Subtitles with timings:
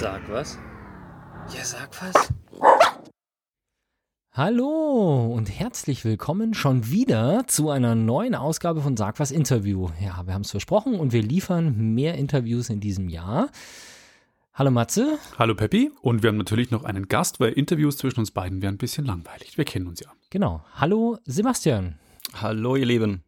[0.00, 0.56] Sag was.
[1.52, 2.32] Ja, sag was.
[4.30, 9.88] Hallo und herzlich willkommen schon wieder zu einer neuen Ausgabe von Sag was Interview.
[10.00, 13.48] Ja, wir haben es versprochen und wir liefern mehr Interviews in diesem Jahr.
[14.54, 15.18] Hallo Matze.
[15.36, 15.90] Hallo Peppi.
[16.00, 19.04] Und wir haben natürlich noch einen Gast, weil Interviews zwischen uns beiden wären ein bisschen
[19.04, 19.58] langweilig.
[19.58, 20.12] Wir kennen uns ja.
[20.30, 20.62] Genau.
[20.76, 21.98] Hallo Sebastian.
[22.40, 23.24] Hallo ihr Lieben.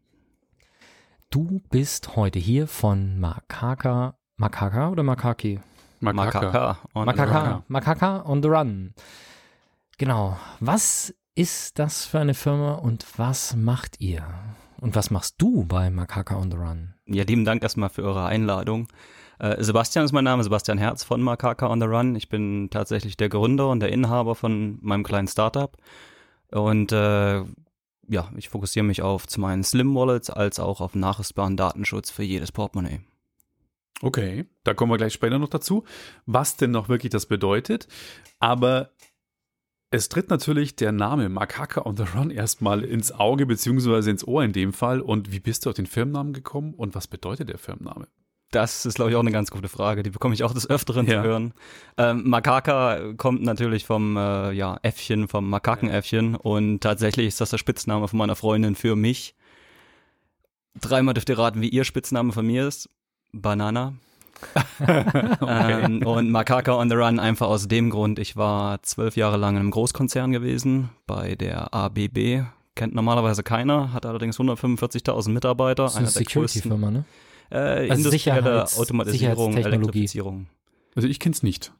[1.30, 4.14] Du bist heute hier von Makaka.
[4.36, 5.58] Makaka oder Makaki?
[6.00, 6.78] Makaka.
[6.94, 7.62] on Makaka.
[7.68, 8.94] Makaka on the Run.
[9.98, 10.36] Genau.
[10.60, 14.24] Was ist das für eine Firma und was macht ihr?
[14.80, 16.94] Und was machst du bei Makaka on the Run?
[17.06, 18.88] Ja, lieben Dank erstmal für eure Einladung.
[19.38, 22.16] Äh, Sebastian ist mein Name, Sebastian Herz von Makaka on the Run.
[22.16, 25.76] Ich bin tatsächlich der Gründer und der Inhaber von meinem kleinen Startup.
[26.50, 27.44] Und äh,
[28.08, 32.22] ja, ich fokussiere mich auf zum einen Slim Wallets als auch auf nachrüstbaren Datenschutz für
[32.22, 33.00] jedes Portemonnaie.
[34.02, 35.84] Okay, da kommen wir gleich später noch dazu,
[36.26, 37.86] was denn noch wirklich das bedeutet.
[38.38, 38.92] Aber
[39.90, 44.44] es tritt natürlich der Name Makaka on the Run erstmal ins Auge beziehungsweise ins Ohr
[44.44, 45.00] in dem Fall.
[45.00, 48.06] Und wie bist du auf den Firmennamen gekommen und was bedeutet der Firmenname?
[48.52, 50.02] Das ist, glaube ich, auch eine ganz gute Frage.
[50.02, 51.22] Die bekomme ich auch des Öfteren ja.
[51.22, 51.54] zu hören.
[51.96, 56.34] Ähm, Makaka kommt natürlich vom äh, ja, Äffchen, vom Makakenäffchen.
[56.34, 59.36] Und tatsächlich ist das der Spitzname von meiner Freundin für mich.
[60.80, 62.88] Dreimal dürft ihr raten, wie ihr Spitzname von mir ist.
[63.32, 63.94] Banana.
[64.84, 65.84] okay.
[65.84, 69.56] ähm, und Makaka on the Run einfach aus dem Grund, ich war zwölf Jahre lang
[69.56, 72.44] in einem Großkonzern gewesen, bei der ABB.
[72.74, 75.82] Kennt normalerweise keiner, hat allerdings 145.000 Mitarbeiter.
[75.84, 77.04] Das ist eine Security-Firma, ne?
[77.50, 80.46] Äh, also industrielle Automatisierung, Elektrifizierung.
[80.94, 81.72] Also ich kenne es nicht,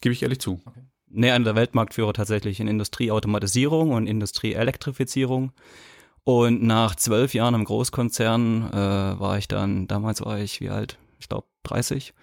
[0.00, 0.60] gebe ich ehrlich zu.
[0.64, 0.80] Okay.
[1.08, 5.52] Nee, einer der Weltmarktführer tatsächlich in Industrieautomatisierung und Industrieelektrifizierung.
[6.24, 10.98] Und nach zwölf Jahren im Großkonzern äh, war ich dann, damals war ich wie alt?
[11.18, 12.14] Ich glaube 30.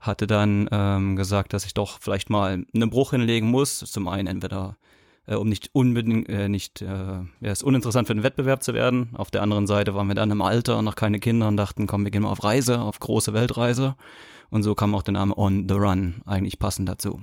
[0.00, 3.78] Hatte dann ähm, gesagt, dass ich doch vielleicht mal einen Bruch hinlegen muss.
[3.78, 4.76] Zum einen entweder
[5.28, 9.10] äh, um nicht unbedingt, äh, nicht, äh, ja, ist uninteressant für den Wettbewerb zu werden.
[9.14, 12.04] Auf der anderen Seite waren wir dann im Alter, noch keine Kinder und dachten, komm,
[12.04, 13.94] wir gehen mal auf Reise, auf große Weltreise.
[14.50, 17.20] Und so kam auch der Name On the Run eigentlich passend dazu.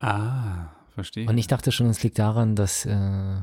[0.00, 1.26] Ah, verstehe.
[1.26, 3.36] Und ich dachte schon, es liegt daran, dass äh,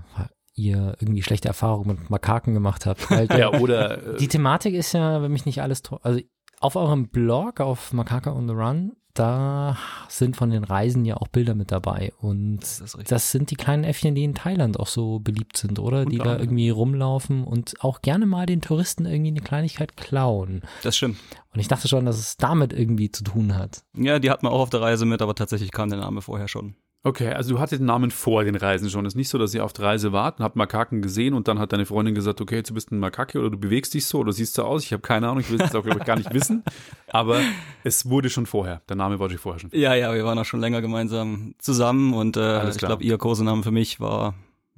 [0.60, 3.10] ihr irgendwie schlechte Erfahrungen mit Makaken gemacht habt.
[3.10, 4.16] Weil ja, oder.
[4.16, 6.20] Äh, die Thematik ist ja, wenn mich nicht alles also
[6.60, 9.78] auf eurem Blog, auf Makaka on the Run, da
[10.08, 12.14] sind von den Reisen ja auch Bilder mit dabei.
[12.20, 16.02] Und das, das, sind die kleinen Äffchen, die in Thailand auch so beliebt sind, oder?
[16.02, 20.62] Und die da irgendwie rumlaufen und auch gerne mal den Touristen irgendwie eine Kleinigkeit klauen.
[20.84, 21.18] Das stimmt.
[21.54, 23.84] Und ich dachte schon, dass es damit irgendwie zu tun hat.
[23.98, 26.48] Ja, die hat man auch auf der Reise mit, aber tatsächlich kam der Name vorher
[26.48, 26.76] schon.
[27.02, 29.06] Okay, also du hattest den Namen vor den Reisen schon.
[29.06, 31.48] Es ist nicht so, dass ihr auf der Reise wart und habt Makaken gesehen und
[31.48, 34.06] dann hat deine Freundin gesagt, okay, jetzt bist du ein Makake oder du bewegst dich
[34.06, 34.84] so oder siehst so aus.
[34.84, 36.62] Ich habe keine Ahnung, ich will es auch, ich, gar nicht wissen.
[37.08, 37.40] Aber
[37.86, 38.82] es wurde schon vorher.
[38.90, 39.70] Der Name war schon vorher schon.
[39.74, 43.64] Ja, ja, wir waren auch schon länger gemeinsam zusammen und äh, ich glaube, ihr Kosename
[43.64, 44.36] für mich war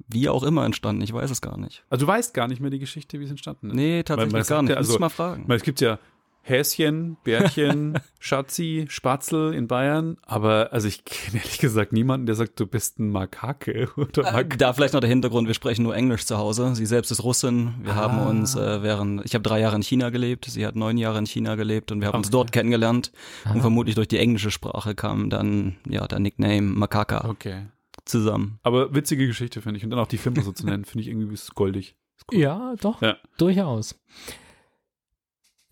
[0.08, 1.02] wie auch immer entstanden.
[1.02, 1.84] Ich weiß es gar nicht.
[1.90, 3.76] Also du weißt gar nicht mehr die Geschichte, wie es entstanden ist.
[3.76, 4.70] Nee, tatsächlich gar nicht.
[4.70, 5.50] Ja, also, mal fragen.
[5.50, 5.98] Es gibt ja
[6.42, 10.16] Häschen, Bärchen, Schatzi, Spatzel in Bayern.
[10.22, 14.54] Aber also ich kenne ehrlich gesagt niemanden, der sagt, du bist ein Makake oder Makake.
[14.54, 16.74] Äh, da vielleicht noch der Hintergrund, wir sprechen nur Englisch zu Hause.
[16.74, 17.74] Sie selbst ist Russin.
[17.82, 17.96] Wir ah.
[17.96, 21.18] haben uns äh, während, ich habe drei Jahre in China gelebt, sie hat neun Jahre
[21.18, 22.24] in China gelebt und wir haben okay.
[22.26, 23.12] uns dort kennengelernt.
[23.44, 23.52] Ah.
[23.52, 27.66] Und vermutlich durch die englische Sprache kam dann ja der Nickname Makaka okay.
[28.04, 28.58] zusammen.
[28.64, 29.84] Aber witzige Geschichte, finde ich.
[29.84, 31.94] Und dann auch die Firma so zu nennen, finde ich irgendwie goldig.
[32.32, 32.40] Cool.
[32.40, 33.16] Ja, doch, ja.
[33.38, 33.98] durchaus.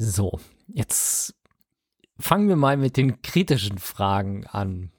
[0.03, 1.35] So, Jetzt
[2.19, 4.93] fangen wir mal mit den kritischen Fragen an.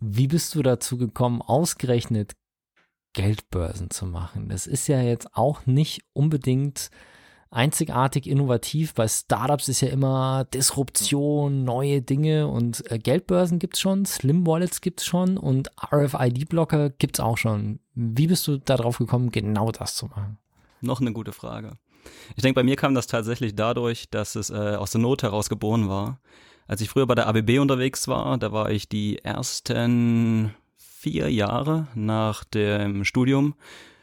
[0.00, 2.34] Wie bist du dazu gekommen, ausgerechnet
[3.14, 4.50] Geldbörsen zu machen?
[4.50, 6.90] Das ist ja jetzt auch nicht unbedingt
[7.50, 8.94] einzigartig innovativ.
[8.94, 14.46] Bei Startups ist ja immer Disruption, neue Dinge und äh, Geldbörsen gibt es schon, Slim
[14.46, 17.80] Wallets gibt es schon und RFID-Blocker gibt es auch schon.
[17.94, 20.38] Wie bist du darauf gekommen, genau das zu machen?
[20.80, 21.78] Noch eine gute Frage.
[22.36, 25.48] Ich denke, bei mir kam das tatsächlich dadurch, dass es äh, aus der Not heraus
[25.48, 26.20] geboren war.
[26.66, 31.88] Als ich früher bei der ABB unterwegs war, da war ich die ersten vier Jahre
[31.94, 33.54] nach dem Studium,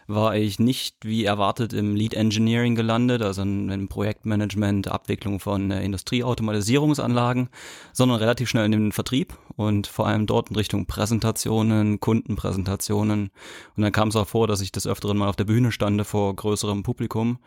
[0.08, 5.84] war ich nicht wie erwartet im Lead Engineering gelandet, also im Projektmanagement, Abwicklung von äh,
[5.84, 7.50] Industrieautomatisierungsanlagen,
[7.94, 13.32] sondern relativ schnell in den Vertrieb und vor allem dort in Richtung Präsentationen, Kundenpräsentationen.
[13.76, 16.04] Und dann kam es auch vor, dass ich des Öfteren mal auf der Bühne stande
[16.04, 17.40] vor größerem Publikum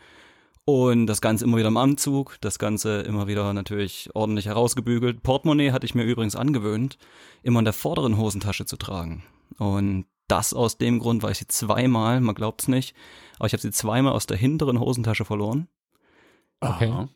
[0.64, 5.22] und das Ganze immer wieder im Anzug, das Ganze immer wieder natürlich ordentlich herausgebügelt.
[5.22, 6.96] Portemonnaie hatte ich mir übrigens angewöhnt,
[7.42, 9.22] immer in der vorderen Hosentasche zu tragen.
[9.58, 12.96] Und das aus dem Grund, weil ich sie zweimal, man glaubt's nicht,
[13.38, 15.68] aber ich habe sie zweimal aus der hinteren Hosentasche verloren.
[16.60, 17.08] Okay.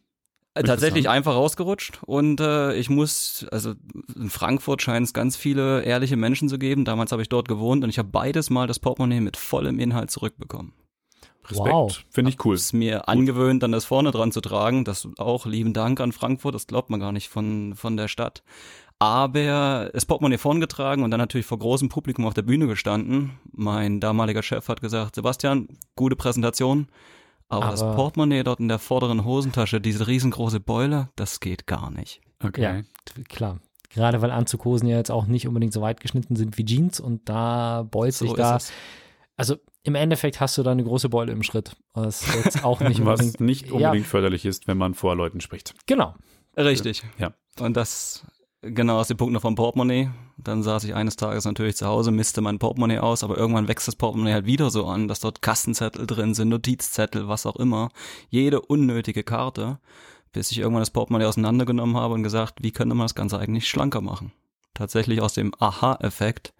[0.53, 3.75] Äh, Tatsächlich einfach rausgerutscht und äh, ich muss, also
[4.15, 6.85] in Frankfurt scheint es ganz viele ehrliche Menschen zu geben.
[6.85, 10.11] Damals habe ich dort gewohnt und ich habe beides Mal das Portemonnaie mit vollem Inhalt
[10.11, 10.75] zurückbekommen.
[11.51, 11.69] Respekt.
[11.73, 11.99] Wow.
[12.11, 12.55] Finde ich cool.
[12.55, 14.85] Es ist mir angewöhnt, dann das vorne dran zu tragen.
[14.85, 18.43] Das auch lieben Dank an Frankfurt, das glaubt man gar nicht von, von der Stadt.
[19.01, 23.39] Aber das Portemonnaie vorn getragen und dann natürlich vor großem Publikum auf der Bühne gestanden.
[23.53, 26.89] Mein damaliger Chef hat gesagt, Sebastian, gute Präsentation,
[27.49, 31.91] aber, Aber- das Portemonnaie dort in der vorderen Hosentasche, diese riesengroße Beule, das geht gar
[31.93, 32.21] nicht.
[32.43, 32.63] Okay.
[32.63, 33.59] Ja, klar.
[33.91, 37.29] Gerade weil Anzughosen ja jetzt auch nicht unbedingt so weit geschnitten sind wie Jeans und
[37.29, 38.57] da beult sich So da.
[38.57, 38.73] ist es.
[39.37, 39.57] Also
[39.89, 41.75] im Endeffekt hast du da eine große Beule im Schritt.
[41.95, 43.41] Was jetzt auch nicht Was unbedingt.
[43.41, 45.75] nicht unbedingt förderlich ist, wenn man vor Leuten spricht.
[45.87, 46.15] Genau.
[46.57, 47.03] Richtig.
[47.19, 47.33] Ja.
[47.59, 48.27] Und das,
[48.61, 50.11] genau aus dem Punkt noch vom Portemonnaie.
[50.37, 53.89] Dann saß ich eines Tages natürlich zu Hause, misste mein Portemonnaie aus, aber irgendwann wächst
[53.89, 57.89] das Portemonnaie halt wieder so an, dass dort Kassenzettel drin sind, Notizzettel, was auch immer.
[58.29, 59.79] Jede unnötige Karte,
[60.33, 63.69] bis ich irgendwann das Portemonnaie auseinandergenommen habe und gesagt, wie könnte man das Ganze eigentlich
[63.69, 64.33] schlanker machen?
[64.75, 66.53] Tatsächlich aus dem Aha-Effekt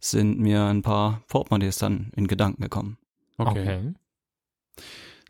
[0.00, 2.98] sind mir ein paar Portemonnaies dann in Gedanken gekommen.
[3.38, 3.60] Okay.
[3.60, 3.94] Okay.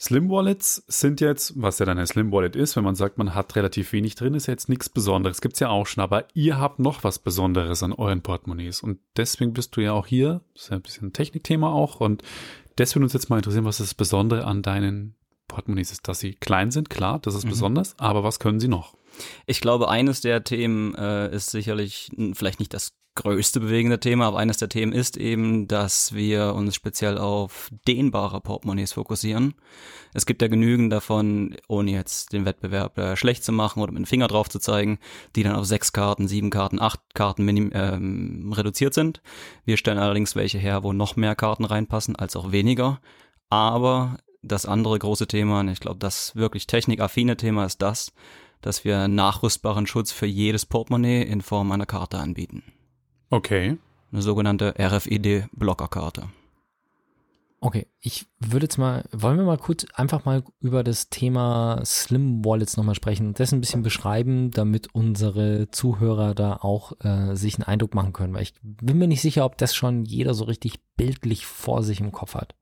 [0.00, 3.34] Slim Wallets sind jetzt, was ja dann ein Slim Wallet ist, wenn man sagt, man
[3.34, 5.42] hat relativ wenig drin, ist ja jetzt nichts Besonderes.
[5.42, 8.82] Gibt's ja auch schon, aber ihr habt noch was Besonderes an euren Portemonnaies.
[8.82, 10.40] Und deswegen bist du ja auch hier.
[10.54, 12.00] Das ist ja ein bisschen ein Technikthema auch.
[12.00, 12.22] Und
[12.76, 15.16] das würde uns jetzt mal interessieren, was das Besondere an deinen
[15.48, 16.08] Portemonnaies ist.
[16.08, 17.50] Dass sie klein sind, klar, das ist Mhm.
[17.50, 18.94] besonders, aber was können sie noch?
[19.46, 24.38] Ich glaube, eines der Themen äh, ist sicherlich vielleicht nicht das größte bewegende Thema, aber
[24.38, 29.54] eines der Themen ist eben, dass wir uns speziell auf dehnbare Portemonnaies fokussieren.
[30.14, 34.00] Es gibt ja genügend davon, ohne jetzt den Wettbewerb äh, schlecht zu machen oder mit
[34.00, 34.98] dem Finger drauf zu zeigen,
[35.36, 39.20] die dann auf sechs Karten, sieben Karten, acht Karten minim ähm, reduziert sind.
[39.64, 43.00] Wir stellen allerdings welche her, wo noch mehr Karten reinpassen als auch weniger.
[43.48, 48.12] Aber das andere große Thema, und ich glaube, das wirklich technikaffine Thema ist das,
[48.62, 52.62] dass wir nachrüstbaren Schutz für jedes Portemonnaie in Form einer Karte anbieten.
[53.30, 53.78] Okay.
[54.12, 56.28] Eine sogenannte RFID-Blockerkarte.
[57.62, 62.42] Okay, ich würde jetzt mal, wollen wir mal kurz einfach mal über das Thema Slim
[62.42, 67.56] Wallets nochmal sprechen und das ein bisschen beschreiben, damit unsere Zuhörer da auch äh, sich
[67.56, 70.44] einen Eindruck machen können, weil ich bin mir nicht sicher, ob das schon jeder so
[70.44, 72.54] richtig bildlich vor sich im Kopf hat.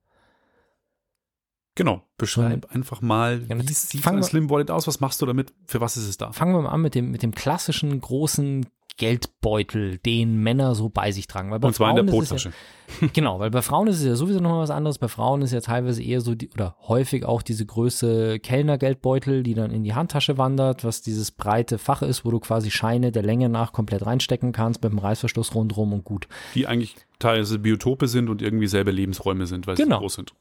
[1.79, 2.03] Genau.
[2.19, 4.89] Beschreib einfach mal, Ja, wie das- sieht ein Slim Wallet aus?
[4.89, 5.55] Was machst du damit?
[5.65, 6.33] Für was ist es da?
[6.33, 8.67] Fangen wir mal an mit dem, mit dem klassischen großen
[8.97, 11.53] Geldbeutel, den Männer so bei sich tragen.
[11.53, 12.53] Weil bei Und zwar in der Frauen ist es Brottasche.
[13.01, 14.99] Ja, genau, weil bei Frauen ist es ja sowieso nochmal was anderes.
[14.99, 19.55] Bei Frauen ist ja teilweise eher so, die, oder häufig auch diese Größe Kellnergeldbeutel, die
[19.55, 23.23] dann in die Handtasche wandert, was dieses breite Fach ist, wo du quasi Scheine der
[23.23, 26.27] Länge nach komplett reinstecken kannst mit dem Reißverschluss rundherum und gut.
[26.57, 30.01] Die eigentlich teilweise Biotope sind und irgendwie selber Lebensräume sind, weil sie Genau.
[30.01, 30.33] groß sind.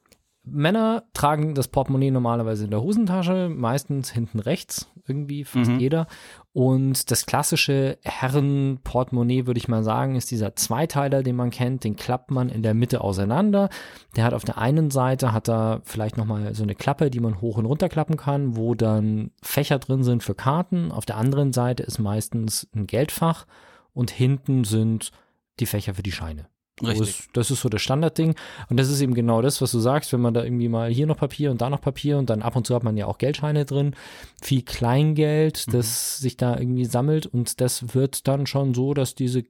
[0.50, 5.80] Männer tragen das Portemonnaie normalerweise in der Hosentasche, meistens hinten rechts, irgendwie fast Mhm.
[5.80, 6.08] jeder.
[6.54, 11.84] Und das klassische Herrenportemonnaie, würde ich mal sagen, ist dieser Zweiteiler, den man kennt.
[11.84, 13.70] Den klappt man in der Mitte auseinander.
[14.16, 17.42] Der hat auf der einen Seite hat er vielleicht nochmal so eine Klappe, die man
[17.42, 20.92] hoch und runter klappen kann, wo dann Fächer drin sind für Karten.
[20.92, 23.46] Auf der anderen Seite ist meistens ein Geldfach
[23.94, 25.12] und hinten sind
[25.60, 26.48] die Fächer für die Scheine.
[26.84, 27.30] Richtig.
[27.34, 28.36] Das ist so das Standardding.
[28.70, 31.08] Und das ist eben genau das, was du sagst, wenn man da irgendwie mal hier
[31.08, 33.18] noch Papier und da noch Papier und dann ab und zu hat man ja auch
[33.18, 33.96] Geldscheine drin,
[34.42, 39.44] viel Kleingeld, das sich da irgendwie sammelt und das wird dann schon so, dass diese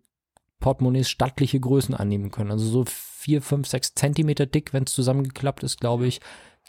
[0.60, 2.52] Portemonnaies stattliche Größen annehmen können.
[2.52, 6.22] Also so vier, fünf, sechs Zentimeter dick, wenn es zusammengeklappt ist, glaube ich,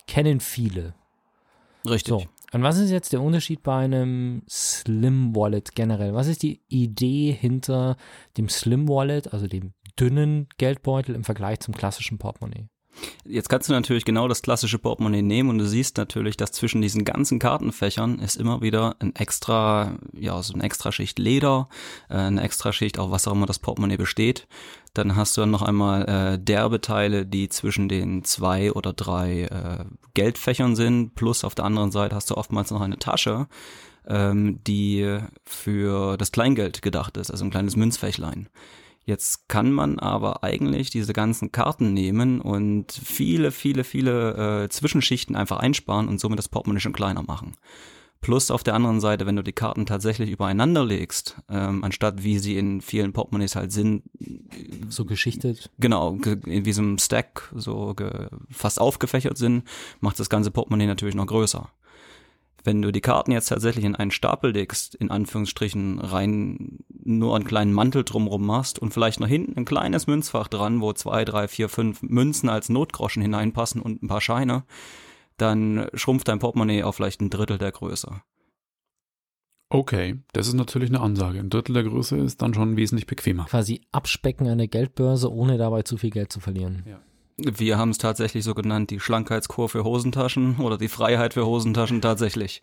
[0.07, 0.95] kennen viele.
[1.89, 2.09] Richtig.
[2.09, 2.25] So.
[2.53, 6.15] Und was ist jetzt der Unterschied bei einem Slim Wallet generell?
[6.15, 7.97] Was ist die Idee hinter
[8.39, 12.69] dem Slim Wallet, also dem dünnen Geldbeutel im Vergleich zum klassischen Portemonnaie?
[13.25, 16.81] Jetzt kannst du natürlich genau das klassische Portemonnaie nehmen und du siehst natürlich, dass zwischen
[16.81, 21.69] diesen ganzen Kartenfächern ist immer wieder ein extra, ja, so eine extra Schicht Leder,
[22.09, 24.49] äh, eine extra Schicht, auch was auch immer das Portemonnaie besteht.
[24.95, 29.43] Dann hast du dann noch einmal äh, derbe Teile, die zwischen den zwei oder drei
[29.43, 33.47] äh, Geldfächern sind, plus auf der anderen Seite hast du oftmals noch eine Tasche,
[34.07, 38.49] ähm, die für das Kleingeld gedacht ist, also ein kleines Münzfächlein.
[39.09, 45.35] Jetzt kann man aber eigentlich diese ganzen Karten nehmen und viele, viele, viele äh, Zwischenschichten
[45.35, 47.55] einfach einsparen und somit das Portemonnaie schon kleiner machen.
[48.21, 52.39] Plus auf der anderen Seite, wenn du die Karten tatsächlich übereinander legst, ähm, anstatt wie
[52.39, 54.03] sie in vielen Portemonnaies halt sind,
[54.91, 55.71] So geschichtet.
[55.79, 57.95] genau, ge- in diesem Stack so
[58.51, 59.63] fast aufgefächert sind,
[60.01, 61.71] macht das ganze Portemonnaie natürlich noch größer.
[62.65, 67.47] Wenn du die Karten jetzt tatsächlich in einen Stapel legst, in Anführungsstrichen rein nur einen
[67.47, 71.49] kleinen Mantel drumrum machst und vielleicht noch hinten ein kleines Münzfach dran, wo zwei, drei,
[71.49, 74.65] vier, fünf Münzen als Notgroschen hineinpassen und ein paar Scheine,
[75.37, 78.21] dann schrumpft dein Portemonnaie auf vielleicht ein Drittel der Größe.
[79.71, 81.39] Okay, das ist natürlich eine Ansage.
[81.39, 83.45] Ein Drittel der Größe ist dann schon wesentlich bequemer.
[83.45, 86.85] Quasi abspecken an der Geldbörse, ohne dabei zu viel Geld zu verlieren.
[86.87, 87.01] Ja.
[87.39, 92.01] Wir haben es tatsächlich so genannt, die Schlankheitskur für Hosentaschen oder die Freiheit für Hosentaschen
[92.01, 92.63] tatsächlich.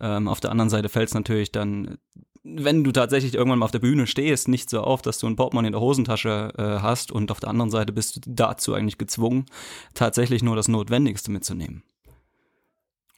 [0.00, 1.98] Ähm, auf der anderen Seite fällt es natürlich dann,
[2.42, 5.36] wenn du tatsächlich irgendwann mal auf der Bühne stehst, nicht so auf, dass du ein
[5.36, 8.98] Portemonnaie in der Hosentasche äh, hast und auf der anderen Seite bist du dazu eigentlich
[8.98, 9.46] gezwungen,
[9.94, 11.84] tatsächlich nur das Notwendigste mitzunehmen.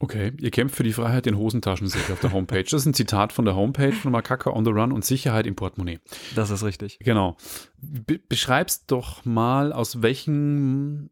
[0.03, 2.65] Okay, ihr kämpft für die Freiheit in Hosentaschen, sehe ich auf der Homepage.
[2.65, 5.57] Das ist ein Zitat von der Homepage von Makaka on the Run und Sicherheit im
[5.57, 6.01] Portemonnaie.
[6.35, 6.99] Das ist richtig.
[7.01, 7.37] Genau.
[7.77, 11.11] Be beschreibst doch mal, aus welchen,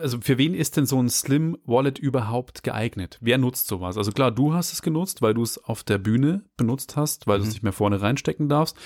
[0.00, 3.18] also für wen ist denn so ein Slim Wallet überhaupt geeignet?
[3.20, 3.96] Wer nutzt sowas?
[3.98, 7.38] Also klar, du hast es genutzt, weil du es auf der Bühne benutzt hast, weil
[7.38, 7.48] du Mhm.
[7.48, 8.76] es nicht mehr vorne reinstecken darfst.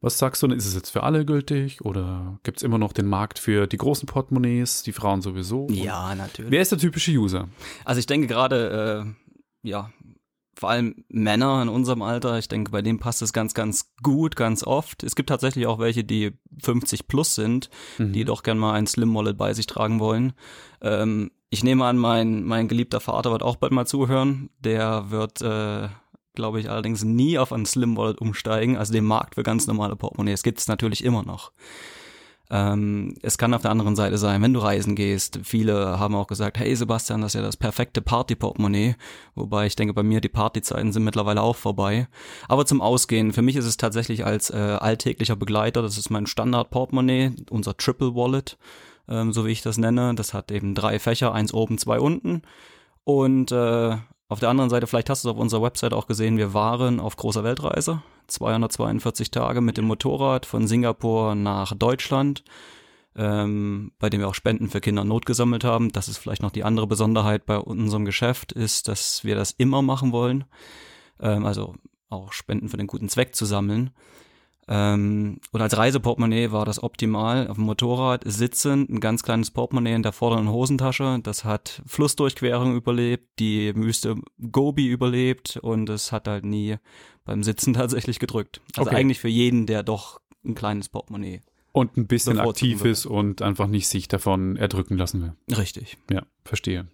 [0.00, 0.58] Was sagst du denn?
[0.58, 3.78] Ist es jetzt für alle gültig oder gibt es immer noch den Markt für die
[3.78, 5.68] großen Portemonnaies, die Frauen sowieso?
[5.70, 6.50] Ja, natürlich.
[6.50, 7.48] Wer ist der typische User?
[7.84, 9.90] Also ich denke gerade, äh, ja,
[10.58, 14.34] vor allem Männer in unserem Alter, ich denke, bei denen passt es ganz, ganz gut,
[14.36, 15.04] ganz oft.
[15.04, 18.12] Es gibt tatsächlich auch welche, die 50 plus sind, Mhm.
[18.12, 20.32] die doch gern mal ein Slim Wallet bei sich tragen wollen.
[20.82, 24.50] Ähm, ich nehme an, mein, mein geliebter Vater wird auch bald mal zuhören.
[24.58, 25.88] Der wird, äh,
[26.34, 28.76] glaube ich, allerdings nie auf ein Slim Wallet umsteigen.
[28.76, 31.52] Also den Markt für ganz normale Portemonnaies gibt es natürlich immer noch.
[32.50, 35.40] Ähm, es kann auf der anderen Seite sein, wenn du reisen gehst.
[35.42, 38.96] Viele haben auch gesagt, hey Sebastian, das ist ja das perfekte Party-Portemonnaie.
[39.34, 42.08] Wobei ich denke, bei mir die Partyzeiten sind mittlerweile auch vorbei.
[42.48, 46.26] Aber zum Ausgehen, für mich ist es tatsächlich als äh, alltäglicher Begleiter, das ist mein
[46.26, 48.56] Standard-Portemonnaie, unser Triple Wallet,
[49.08, 50.14] ähm, so wie ich das nenne.
[50.14, 52.42] Das hat eben drei Fächer, eins oben, zwei unten.
[53.04, 53.96] Und äh,
[54.28, 57.00] auf der anderen Seite, vielleicht hast du es auf unserer Website auch gesehen, wir waren
[57.00, 58.02] auf großer Weltreise.
[58.28, 62.44] 242 Tage mit dem Motorrad von Singapur nach Deutschland,
[63.16, 65.90] ähm, bei dem wir auch Spenden für Kinder in Not gesammelt haben.
[65.90, 69.82] Das ist vielleicht noch die andere Besonderheit bei unserem Geschäft, ist, dass wir das immer
[69.82, 70.44] machen wollen.
[71.20, 71.74] Ähm, also
[72.10, 73.90] auch Spenden für den guten Zweck zu sammeln.
[74.70, 77.48] Ähm, und als Reiseportemonnaie war das optimal.
[77.48, 81.20] Auf dem Motorrad sitzend, ein ganz kleines Portemonnaie in der vorderen Hosentasche.
[81.22, 84.16] Das hat Flussdurchquerung überlebt, die Wüste
[84.52, 86.76] Gobi überlebt und es hat halt nie
[87.28, 88.60] beim Sitzen tatsächlich gedrückt.
[88.76, 88.96] Also Okay.
[88.98, 91.42] eigentlich für jeden, der doch ein kleines Portemonnaie.
[91.72, 95.56] Und ein bisschen aktiv ist und einfach nicht sich davon erdrücken lassen will.
[95.56, 95.98] Richtig.
[96.10, 96.88] Ja, verstehe.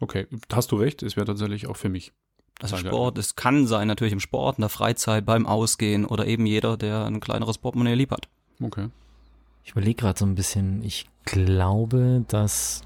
[0.00, 2.12] Okay, hast du recht, es wäre tatsächlich auch für mich.
[2.60, 2.76] Also.
[2.76, 6.76] Sport, es kann sein natürlich im Sport, in der Freizeit, beim Ausgehen oder eben jeder,
[6.76, 8.28] der ein kleineres Portemonnaie lieb hat.
[8.60, 8.88] Okay.
[9.64, 12.82] Ich überlege gerade so ein bisschen, ich glaube, dass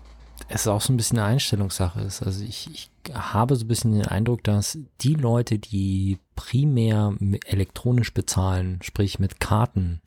[0.48, 2.22] es auch so ein bisschen eine Einstellungssache ist.
[2.22, 7.46] Also ich, ich habe so ein bisschen den Eindruck, dass die Leute, die primär mit
[7.46, 10.00] elektronisch bezahlen, sprich mit Karten,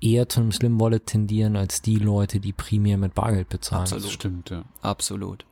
[0.00, 3.82] eher zu einem Slim Wallet tendieren als die Leute, die primär mit Bargeld bezahlen.
[3.82, 4.04] Absolut.
[4.04, 4.64] Das stimmt, ja.
[4.80, 5.44] Absolut.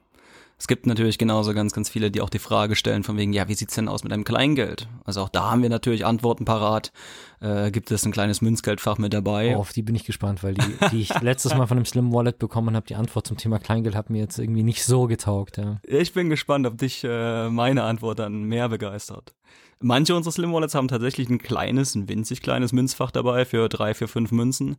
[0.58, 3.46] Es gibt natürlich genauso ganz, ganz viele, die auch die Frage stellen von wegen, ja,
[3.46, 4.88] wie sieht's denn aus mit einem Kleingeld?
[5.04, 6.92] Also auch da haben wir natürlich Antworten parat.
[7.40, 9.56] Äh, gibt es ein kleines Münzgeldfach mit dabei?
[9.56, 12.12] Oh, auf die bin ich gespannt, weil die, die ich letztes Mal von dem Slim
[12.12, 15.58] Wallet bekommen habe, die Antwort zum Thema Kleingeld hat mir jetzt irgendwie nicht so getaugt.
[15.58, 15.76] Ja.
[15.84, 19.34] Ich bin gespannt, ob dich äh, meine Antwort dann mehr begeistert.
[19.80, 23.94] Manche unserer Slim Wallets haben tatsächlich ein kleines, ein winzig kleines Münzfach dabei für drei,
[23.94, 24.76] vier, fünf Münzen.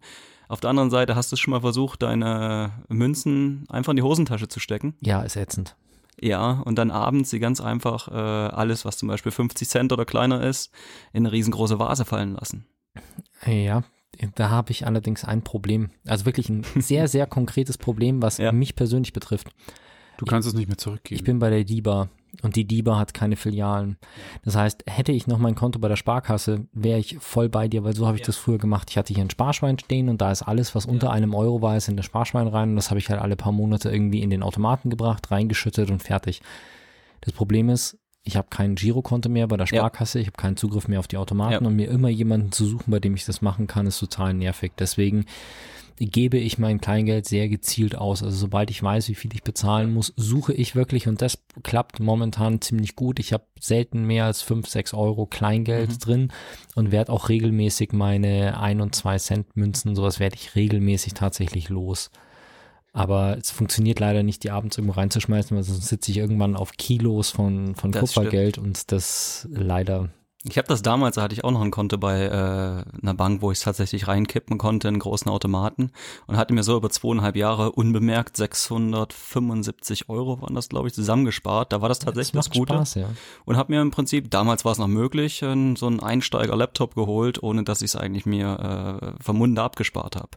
[0.50, 4.48] Auf der anderen Seite hast du schon mal versucht, deine Münzen einfach in die Hosentasche
[4.48, 4.96] zu stecken.
[5.01, 5.75] ja, ist ätzend.
[6.22, 10.03] Ja, und dann abends sie ganz einfach äh, alles, was zum Beispiel 50 Cent oder
[10.03, 10.70] kleiner ist,
[11.13, 12.65] in eine riesengroße Vase fallen lassen.
[13.46, 13.84] Ja,
[14.36, 15.91] da habe ich allerdings ein Problem.
[16.06, 18.51] Also wirklich ein sehr, sehr konkretes Problem, was Ja.
[18.51, 19.48] mich persönlich betrifft.
[20.18, 21.15] Du kannst es nicht mehr zurückgeben.
[21.18, 22.10] Ich bin bei der DIBA
[22.41, 23.98] und die DIBA hat keine Filialen.
[24.43, 27.83] Das heißt, hätte ich noch mein Konto bei der Sparkasse, wäre ich voll bei dir,
[27.83, 28.89] weil so habe ich das früher gemacht.
[28.89, 31.77] Ich hatte hier ein Sparschwein stehen und da ist alles, was unter einem Euro war,
[31.77, 34.29] ist in das Sparschwein rein und das habe ich halt alle paar Monate irgendwie in
[34.29, 36.41] den Automaten gebracht, reingeschüttet und fertig.
[37.21, 37.99] Das Problem ist,
[38.29, 39.79] ich habe kein Girokonto mehr bei der Ja.
[39.79, 41.67] Sparkasse, ich habe keinen Zugriff mehr auf die Automaten Ja.
[41.69, 44.71] und mir immer jemanden zu suchen, bei dem ich das machen kann, ist total nervig.
[44.79, 45.25] Deswegen
[46.01, 48.24] gebe ich mein Kleingeld sehr gezielt aus.
[48.24, 52.00] Also sobald ich weiß, wie viel ich bezahlen muss, suche ich wirklich und das klappt
[52.00, 53.19] momentan ziemlich gut.
[53.19, 56.00] Ich habe selten mehr als 5, 6 Euro Kleingeld Mhm.
[56.00, 56.31] drin
[56.75, 61.67] und werde auch regelmäßig meine 1 und 2 Cent Münzen, sowas werde ich regelmäßig tatsächlich
[61.67, 62.12] los.
[62.91, 66.72] Aber es funktioniert leider nicht, die abends irgendwo reinzuschmeißen, weil sonst sitze ich irgendwann auf
[66.74, 70.10] Kilos von, von Das Kupfergeld und das leider
[70.46, 73.41] Ich habe das damals, da hatte ich auch noch ein Konto bei äh, einer Bank,
[73.41, 75.91] wo ich es tatsächlich reinkippen konnte, in großen Automaten
[76.27, 81.74] und hatte mir so über zweieinhalb Jahre unbemerkt 675 Euro waren das, glaube ich, zusammengespart.
[81.74, 82.74] Da war das tatsächlich das, macht Gute.
[82.74, 83.10] Spaß, ja.
[83.43, 87.65] Und habe mir im Prinzip, damals war es noch möglich, so einen Einsteiger-Laptop geholt, ohne
[87.65, 90.29] dass ich es eigentlich mir äh, vom Munde abgespart habe.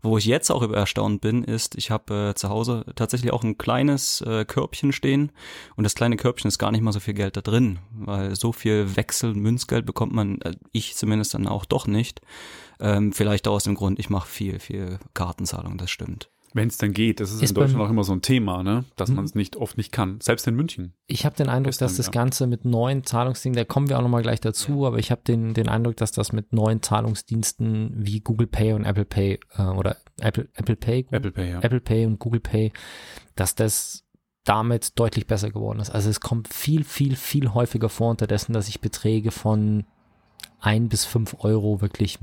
[0.00, 3.44] Wo ich jetzt auch über erstaunt bin, ist, ich habe äh, zu Hause tatsächlich auch
[3.44, 5.30] ein kleines äh, Körbchen stehen
[5.76, 8.52] und das kleine Körbchen ist gar nicht mal so viel Geld da drin, weil so
[8.52, 12.20] viel Wechsel Münzgeld bekommt man, äh, ich zumindest dann auch doch nicht.
[12.80, 16.30] Ähm, vielleicht auch aus dem Grund, ich mache viel, viel Kartenzahlung, das stimmt.
[16.54, 18.84] Wenn es denn geht, das ist, Ist in Deutschland auch immer so ein Thema, ne?
[18.96, 19.16] dass Mhm.
[19.16, 20.20] man es nicht oft nicht kann.
[20.20, 20.92] Selbst in München.
[21.06, 22.12] Ich habe den Eindruck, Gestern, dass das ja.
[22.12, 25.54] Ganze mit neuen Zahlungsdingen, da kommen wir auch nochmal gleich dazu, aber ich habe den,
[25.54, 29.96] den Eindruck, dass das mit neuen Zahlungsdiensten wie Google Pay und Apple Pay äh, oder
[30.20, 31.60] Apple, Apple Pay, Apple Pay, ja.
[31.60, 32.70] Apple Pay und Google Pay,
[33.34, 34.01] dass das
[34.44, 35.90] damit deutlich besser geworden ist.
[35.90, 39.84] Also es kommt viel, viel, viel häufiger vor unterdessen, dass ich Beträge von
[40.60, 42.18] ein bis fünf Euro wirklich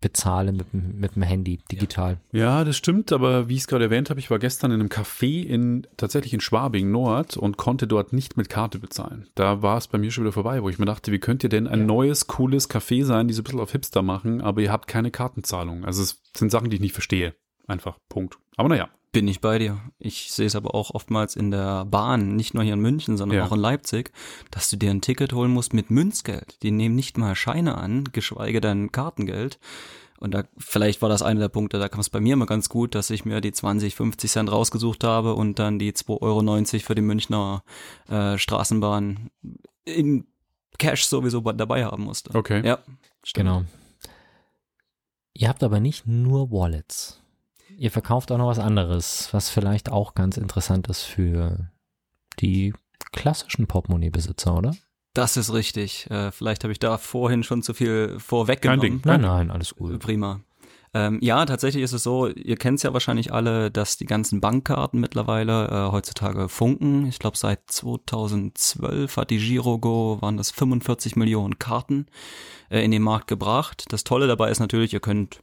[0.00, 2.18] bezahle mit, dem- mit dem Handy digital.
[2.30, 4.90] Ja, das stimmt, aber wie ich es gerade erwähnt habe, ich war gestern in einem
[4.90, 9.28] Café in tatsächlich in Schwabing Nord und konnte dort nicht mit Karte bezahlen.
[9.34, 11.48] Da war es bei mir schon wieder vorbei, wo ich mir dachte, wie könnt ihr
[11.48, 14.70] denn ein neues, cooles Café sein, die so ein bisschen auf Hipster machen, aber ihr
[14.70, 15.84] habt keine Kartenzahlung.
[15.84, 17.34] Also es sind Sachen, die ich nicht verstehe.
[17.66, 18.38] Einfach, Punkt.
[18.56, 19.80] Aber naja, Bin ich bei dir.
[19.98, 23.38] Ich sehe es aber auch oftmals in der Bahn, nicht nur hier in München, sondern
[23.38, 23.46] Ja.
[23.46, 24.12] auch in Leipzig,
[24.50, 26.62] dass du dir ein Ticket holen musst mit Münzgeld.
[26.62, 29.58] Die nehmen nicht mal Scheine an, geschweige denn Kartengeld.
[30.20, 32.68] Und da, vielleicht war das einer der Punkte, da kam es bei mir immer ganz
[32.68, 36.84] gut, dass ich mir die 20, 50 Cent rausgesucht habe und dann die 2,90 Euro
[36.84, 37.64] für die Münchner
[38.10, 39.30] äh, Straßenbahn
[39.86, 40.26] in
[40.78, 42.34] Cash sowieso dabei haben musste.
[42.34, 42.60] okay.
[42.66, 42.80] Ja,
[43.24, 43.46] stimmt.
[43.46, 43.64] Genau.
[45.32, 47.22] Ihr habt aber nicht nur Wallets.
[47.78, 51.70] Ihr verkauft auch noch was anderes, was vielleicht auch ganz interessant ist für
[52.40, 52.72] die
[53.12, 54.74] klassischen Portemonnaie-Besitzer, oder?
[55.12, 56.10] Das ist richtig.
[56.10, 58.80] Äh, vielleicht habe ich da vorhin schon zu viel Kein vorweggenommen.
[58.80, 59.00] Ding.
[59.04, 59.98] Nein, nein, alles gut.
[59.98, 60.40] Prima.
[60.94, 64.40] Ähm, ja, tatsächlich ist es so, ihr kennt es ja wahrscheinlich alle, dass die ganzen
[64.40, 67.06] Bankkarten mittlerweile äh, heutzutage funken.
[67.06, 72.06] Ich glaube, seit 2012 hat die Girogo, waren das 45 Millionen Karten
[72.70, 73.84] äh, in den Markt gebracht.
[73.90, 75.42] Das Tolle dabei ist natürlich, ihr könnt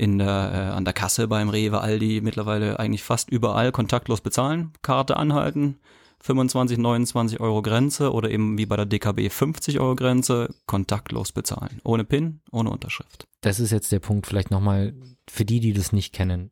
[0.00, 4.72] in der, äh, an der Kasse beim Rewe, Aldi mittlerweile eigentlich fast überall kontaktlos bezahlen,
[4.80, 5.78] Karte anhalten,
[6.20, 11.82] 25, 29 Euro Grenze oder eben wie bei der DKB 50 Euro Grenze, kontaktlos bezahlen.
[11.84, 13.26] Ohne PIN, ohne Unterschrift.
[13.42, 14.94] Das ist jetzt der Punkt, vielleicht nochmal
[15.28, 16.50] für die, die das nicht kennen.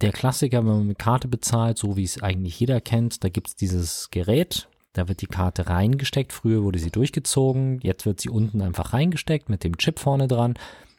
[0.00, 3.48] Der Klassiker, wenn man mit Karte bezahlt, so wie es eigentlich jeder kennt, da gibt
[3.48, 6.32] es dieses Gerät, da wird die Karte reingesteckt.
[6.32, 10.54] Früher wurde sie durchgezogen, jetzt wird sie unten einfach reingesteckt mit dem Chip vorne dran.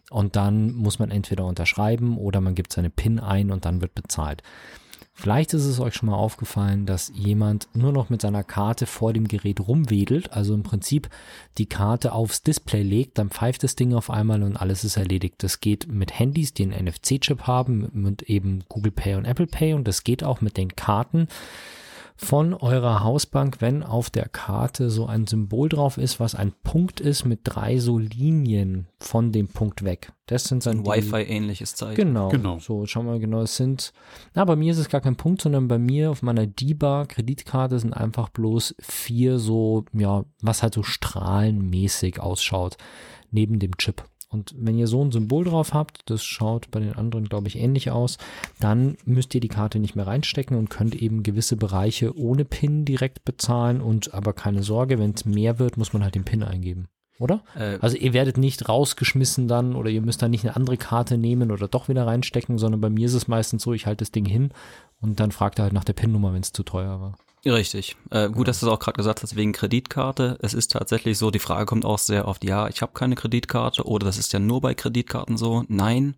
[0.09, 3.95] Und dann muss man entweder unterschreiben oder man gibt seine PIN ein und dann wird
[3.95, 4.43] bezahlt.
[5.17, 9.13] Vielleicht ist es euch schon mal aufgefallen, dass jemand nur noch mit seiner Karte vor
[9.13, 11.09] dem Gerät rumwedelt, also im Prinzip
[11.57, 15.35] die Karte aufs Display legt, dann pfeift das Ding auf einmal und alles ist erledigt.
[15.37, 19.73] Das geht mit Handys, die einen NFC-Chip haben, mit eben Google Pay und Apple Pay
[19.73, 21.29] und das geht auch mit den Karten
[22.17, 27.01] von eurer Hausbank, wenn auf der Karte so ein Symbol drauf ist, was ein Punkt
[27.01, 30.13] ist mit drei so Linien von dem Punkt weg.
[30.27, 31.95] Das sind dann Ein die- Wi-Fi-ähnliches Zeichen.
[31.95, 32.29] Genau.
[32.29, 32.59] Genau.
[32.59, 33.41] So, schauen wir mal genau.
[33.41, 33.91] Es sind,
[34.33, 37.79] na, bei mir ist es gar kein Punkt, sondern bei mir auf meiner DIBA Kreditkarte
[37.79, 42.77] sind einfach bloß vier so, ja, was halt so strahlenmäßig ausschaut,
[43.31, 44.03] neben dem Chip.
[44.35, 47.57] Und wenn ihr so ein Symbol drauf habt, das schaut bei den anderen, glaube ich,
[47.57, 48.17] ähnlich aus,
[48.59, 52.83] dann müsst ihr die Karte nicht mehr reinstecken und könnt eben gewisse Bereiche ohne PIN
[52.83, 56.43] direkt bezahlen und aber keine Sorge, wenn es mehr wird, muss man halt den PIN
[56.43, 56.89] eingeben.
[57.17, 57.43] Oder?
[57.55, 61.17] Äh, Also ihr werdet nicht rausgeschmissen dann oder ihr müsst dann nicht eine andere Karte
[61.17, 64.11] nehmen oder doch wieder reinstecken, sondern bei mir ist es meistens so, ich halte das
[64.11, 64.49] Ding hin
[64.99, 67.17] und dann fragt er halt nach der PIN-Nummer, wenn es zu teuer war.
[67.47, 67.95] Richtig.
[68.09, 70.35] Äh, gut, dass du es auch gerade gesagt hast, wegen Kreditkarte.
[70.41, 73.83] Es ist tatsächlich so, die Frage kommt auch sehr oft, ja, ich habe keine Kreditkarte
[73.83, 75.63] oder das ist ja nur bei Kreditkarten so.
[75.67, 76.15] Nein,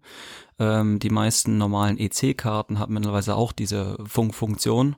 [0.57, 4.95] ähm, die meisten normalen EC-Karten haben mittlerweile auch diese Funk Funktion.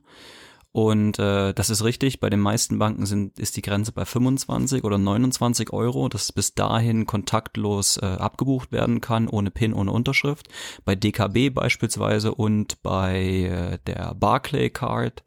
[0.72, 4.84] Und äh, das ist richtig, bei den meisten Banken sind, ist die Grenze bei 25
[4.84, 10.48] oder 29 Euro, dass bis dahin kontaktlos äh, abgebucht werden kann, ohne PIN, ohne Unterschrift.
[10.86, 15.24] Bei DKB beispielsweise und bei äh, der Barclay Card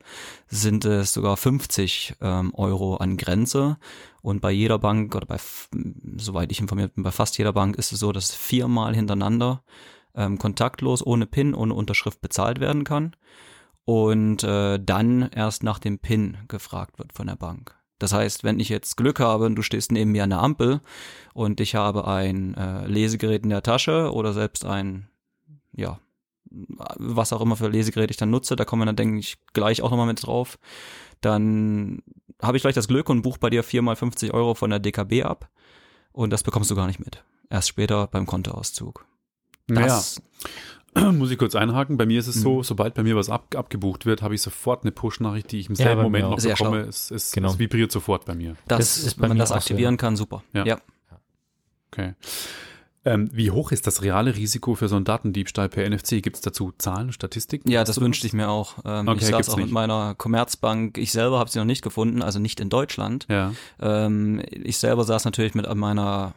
[0.47, 3.79] sind es sogar 50 ähm, Euro an Grenze.
[4.21, 5.39] Und bei jeder Bank oder bei,
[6.19, 9.65] soweit ich informiert bin, bei fast jeder Bank ist es so, dass viermal hintereinander
[10.15, 13.17] ähm, kontaktlos, ohne PIN, ohne Unterschrift bezahlt werden kann.
[13.85, 17.75] Und äh, dann erst nach dem PIN gefragt wird von der Bank.
[17.99, 20.81] Das heißt, wenn ich jetzt Glück habe und du stehst neben mir an der Ampel
[21.35, 25.09] und ich habe ein äh, Lesegerät in der Tasche oder selbst ein,
[25.73, 26.01] ja,
[26.51, 29.83] was auch immer für Lesegerät ich dann nutze, da kommen wir dann, denke ich, gleich
[29.83, 30.59] auch nochmal mit drauf,
[31.21, 32.03] dann
[32.43, 34.81] habe ich gleich das Glück und buche bei dir 4 mal 50 Euro von der
[34.81, 35.49] DKB ab.
[36.11, 37.23] und das bekommst du gar nicht mit.
[37.49, 39.07] Erst später beim Kontoauszug.
[39.69, 40.21] Das,
[41.13, 41.97] muss ich kurz einhaken.
[41.97, 42.63] Bei mir ist es so, Mhm.
[42.65, 45.75] sobald bei mir was ab, abgebucht wird, habe ich sofort eine Push-Nachricht, die ich im
[45.77, 46.31] Ja, selben mir Moment auch.
[46.33, 46.81] noch Sehr bekomme.
[46.81, 47.51] Es, es, Genau.
[47.51, 48.57] es vibriert sofort bei mir.
[48.69, 50.43] das, Das ist wenn man das so, aktivieren kann, super.
[50.53, 50.65] Ja.
[50.67, 50.79] ja.
[51.91, 52.15] Okay.
[53.05, 56.23] Ähm, wie hoch ist das reale Risiko für so einen Datendiebstahl per NFC?
[56.23, 57.69] Gibt es dazu Zahlen, Statistiken?
[57.69, 58.77] Ja, das wünschte ich mir auch.
[58.85, 59.75] Ähm, Okay, ich saß auch mit nicht.
[59.75, 60.99] meiner Commerzbank.
[60.99, 63.27] Ich selber habe sie noch nicht gefunden, also nicht in Deutschland.
[63.29, 63.53] Ja.
[63.81, 66.33] Ähm, ich selber saß natürlich mit meiner,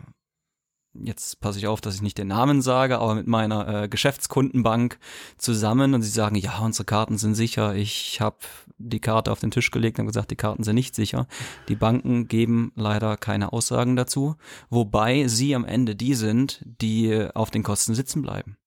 [1.04, 5.00] jetzt passe ich auf, dass ich nicht den Namen sage, aber mit meiner äh, Geschäftskundenbank
[5.38, 7.76] zusammen und sie sagen, ja, unsere Karten sind sicher.
[7.76, 8.38] Ich habe
[8.78, 11.28] die Karte auf den Tisch gelegt und gesagt, die Karten sind nicht sicher.
[11.68, 14.36] Die Banken geben leider keine Aussagen dazu,
[14.70, 18.58] wobei sie am Ende die sind, die auf den Kosten sitzen bleiben.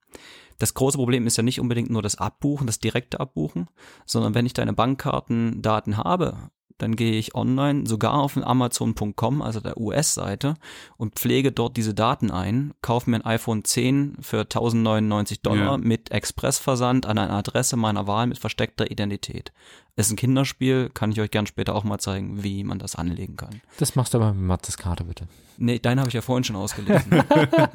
[0.59, 3.69] Das große Problem ist ja nicht unbedingt nur das Abbuchen, das direkte Abbuchen,
[4.07, 9.79] sondern wenn ich deine Bankkartendaten habe, dann gehe ich online sogar auf Amazon.com, also der
[9.79, 10.55] US-Seite,
[10.97, 15.77] und pflege dort diese Daten ein, kaufe mir ein iPhone 10 für 1099 Dollar Ja.
[15.79, 19.53] mit Expressversand an eine Adresse meiner Wahl mit versteckter Identität.
[19.99, 23.37] Ist ein Kinderspiel, kann ich euch gern später auch mal zeigen, wie man das anlegen
[23.37, 23.61] kann.
[23.79, 25.27] Das machst du aber mit Mattes Karte, bitte.
[25.61, 27.13] Nee, deinen habe ich ja vorhin schon ausgelesen.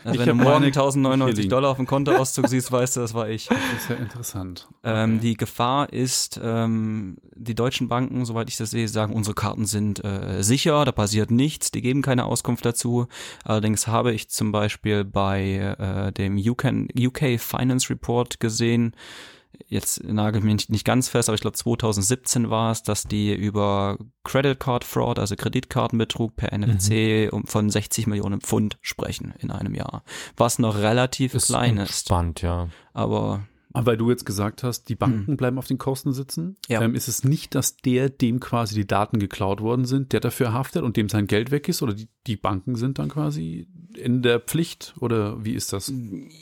[0.06, 1.50] also Ich wenn du morgen meine hier 1099 liegen.
[1.50, 3.48] Dollar auf dem Kontoauszug siehst, weißt du, das war ich.
[3.48, 4.70] Das ist ja interessant.
[4.86, 5.20] Ähm, Okay.
[5.22, 10.02] Die Gefahr ist, ähm, die deutschen Banken, soweit ich das sehe, sagen, unsere Karten sind
[10.06, 13.08] äh, sicher, da passiert nichts, die geben keine Auskunft dazu.
[13.44, 18.96] Allerdings habe ich zum Beispiel bei äh, dem UK, UK Finance Report gesehen,
[19.68, 23.98] jetzt nagel mich nicht, ganz fest, aber ich glaube 2017 war es, dass die über
[24.24, 29.76] Credit Card Fraud, also Kreditkartenbetrug per NFC um, von 60 Millionen Pfund sprechen in einem
[29.76, 30.04] Jahr,
[30.38, 32.70] was noch relativ klein ist, Spannend, ja.
[32.94, 36.56] Aber weil du jetzt gesagt hast, die Banken bleiben auf den Kosten sitzen, Mhm.
[36.68, 36.82] Ja.
[36.82, 40.54] ähm, ist es nicht, dass der, dem quasi die Daten geklaut worden sind, der dafür
[40.54, 41.82] haftet und dem sein Geld weg ist?
[41.82, 44.94] Oder die, die Banken sind dann quasi in der Pflicht?
[45.00, 45.92] Oder wie ist das?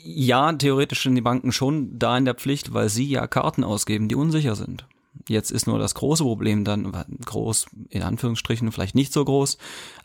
[0.04, 4.08] Ja, theoretisch sind die Banken schon da in der Pflicht, weil sie ja Karten ausgeben,
[4.08, 4.86] die unsicher sind.
[5.28, 6.90] Jetzt ist nur das große Problem dann,
[7.24, 9.58] groß in Anführungsstrichen, vielleicht nicht so groß,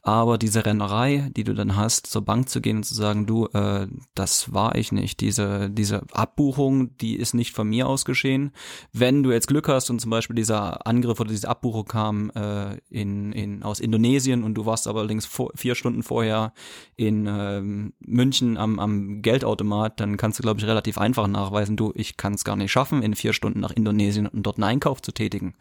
[0.07, 3.47] aber diese Rennerei, die du dann hast, zur Bank zu gehen und zu sagen, du,
[3.47, 8.51] äh, das war ich nicht, diese, diese Abbuchung, die ist nicht von mir aus geschehen.
[8.93, 12.77] Wenn du jetzt Glück hast und zum Beispiel dieser Angriff oder diese Abbuchung kam äh,
[12.89, 16.53] in, in, aus Indonesien und du warst aber allerdings vor, vier Stunden vorher
[16.95, 21.91] in ähm, München am, am Geldautomat, dann kannst du, glaube ich, relativ einfach nachweisen, du,
[21.95, 25.01] ich kann es gar nicht schaffen, in vier Stunden nach Indonesien und dort einen Einkauf
[25.01, 25.55] zu tätigen.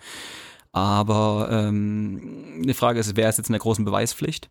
[0.76, 4.50] Aber ähm, die Frage ist, wer ist jetzt in der großen Beweispflicht?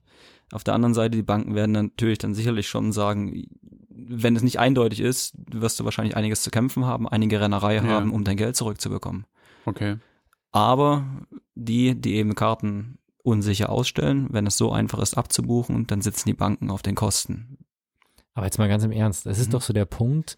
[0.52, 3.44] Auf der anderen Seite, die Banken werden natürlich dann sicherlich schon sagen,
[3.90, 7.84] wenn es nicht eindeutig ist, wirst du wahrscheinlich einiges zu kämpfen haben, einige Rennerei Ja.
[7.84, 9.26] haben, um dein Geld zurückzubekommen.
[9.66, 9.98] Okay.
[10.52, 11.06] Aber
[11.54, 16.34] die, die eben Karten unsicher ausstellen, wenn es so einfach ist abzubuchen, dann sitzen die
[16.34, 17.60] Banken auf den Kosten.
[18.34, 19.52] Aber jetzt mal ganz im Ernst, es ist Mhm.
[19.52, 20.38] doch so der Punkt,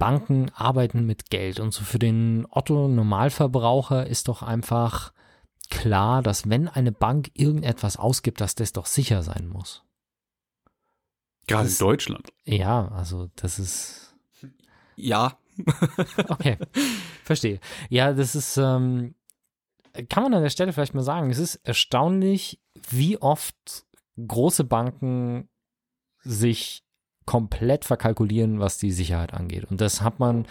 [0.00, 5.12] Banken arbeiten mit Geld und so für den Otto Normalverbraucher ist doch einfach
[5.70, 9.84] klar, dass wenn eine Bank irgendetwas ausgibt, dass das doch sicher sein muss.
[11.46, 12.32] Gerade Das- in Deutschland.
[12.44, 14.16] Ja, also das ist
[14.96, 15.38] Ja,
[16.28, 16.56] okay,
[17.22, 17.60] verstehe.
[17.88, 19.14] Ja, das ist ähm,
[20.08, 22.60] kann man an der Stelle vielleicht mal sagen, es ist erstaunlich,
[22.90, 23.84] wie oft
[24.26, 25.48] große Banken
[26.22, 26.84] sich
[27.30, 29.64] komplett verkalkulieren, was die Sicherheit angeht.
[29.70, 30.46] Und das hat man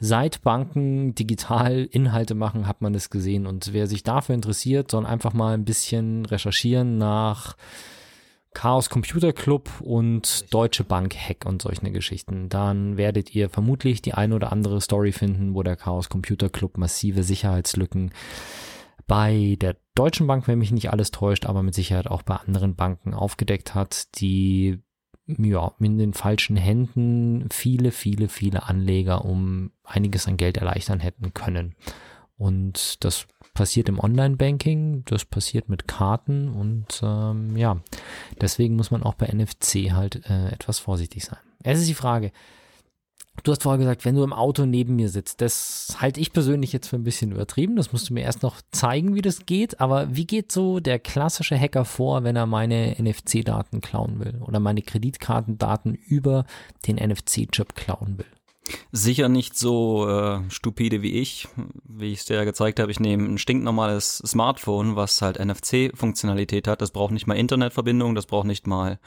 [0.00, 3.46] seit Banken digital Inhalte machen, hat man das gesehen.
[3.46, 7.56] Und wer sich dafür interessiert, soll einfach mal ein bisschen recherchieren nach
[8.52, 12.48] Chaos Computer Club und Deutsche Bank Hack und solche Geschichten.
[12.48, 16.78] Dann werdet ihr vermutlich die ein oder andere Story finden, wo der Chaos Computer Club
[16.78, 18.10] massive Sicherheitslücken
[19.06, 22.74] bei der Deutschen Bank, wenn mich nicht alles täuscht, aber mit Sicherheit auch bei anderen
[22.74, 24.82] Banken aufgedeckt hat, die
[25.26, 31.32] ja, in den falschen Händen viele, viele, viele Anleger um einiges an Geld erleichtern hätten
[31.34, 31.74] können.
[32.36, 37.80] Und das passiert im Online-Banking, das passiert mit Karten und ähm, ja,
[38.40, 41.38] deswegen muss man auch bei NFC halt äh, etwas vorsichtig sein.
[41.62, 42.32] Es ist die Frage,
[43.42, 46.72] du hast vorher gesagt, wenn du im Auto neben mir sitzt, das halte ich persönlich
[46.72, 49.80] jetzt für ein bisschen übertrieben, das musst du mir erst noch zeigen, wie das geht,
[49.80, 54.60] aber wie geht so der klassische Hacker vor, wenn er meine NFC-Daten klauen will oder
[54.60, 56.44] meine Kreditkartendaten über
[56.86, 58.26] den NFC-Chip klauen will?
[58.92, 61.48] sicher nicht so äh, stupide wie ich.
[61.86, 66.66] Wie ich es dir ja gezeigt habe, ich nehme ein stinknormales Smartphone, was halt NFC-Funktionalität
[66.66, 66.80] hat.
[66.80, 68.98] Das braucht nicht mal Internetverbindung, das braucht nicht mal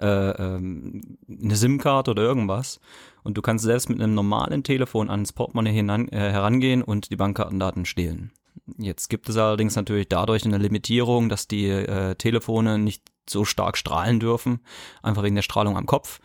[0.00, 2.80] äh, ähm, eine SIM-Card oder irgendwas.
[3.24, 7.16] Und du kannst selbst mit einem normalen Telefon ans Portemonnaie hinan, äh, herangehen und die
[7.16, 8.30] Bankkartendaten stehlen.
[8.78, 13.76] Jetzt gibt es allerdings natürlich dadurch eine Limitierung, dass die äh, Telefone nicht so stark
[13.76, 14.60] strahlen dürfen,
[15.02, 16.20] einfach wegen der Strahlung am Kopf.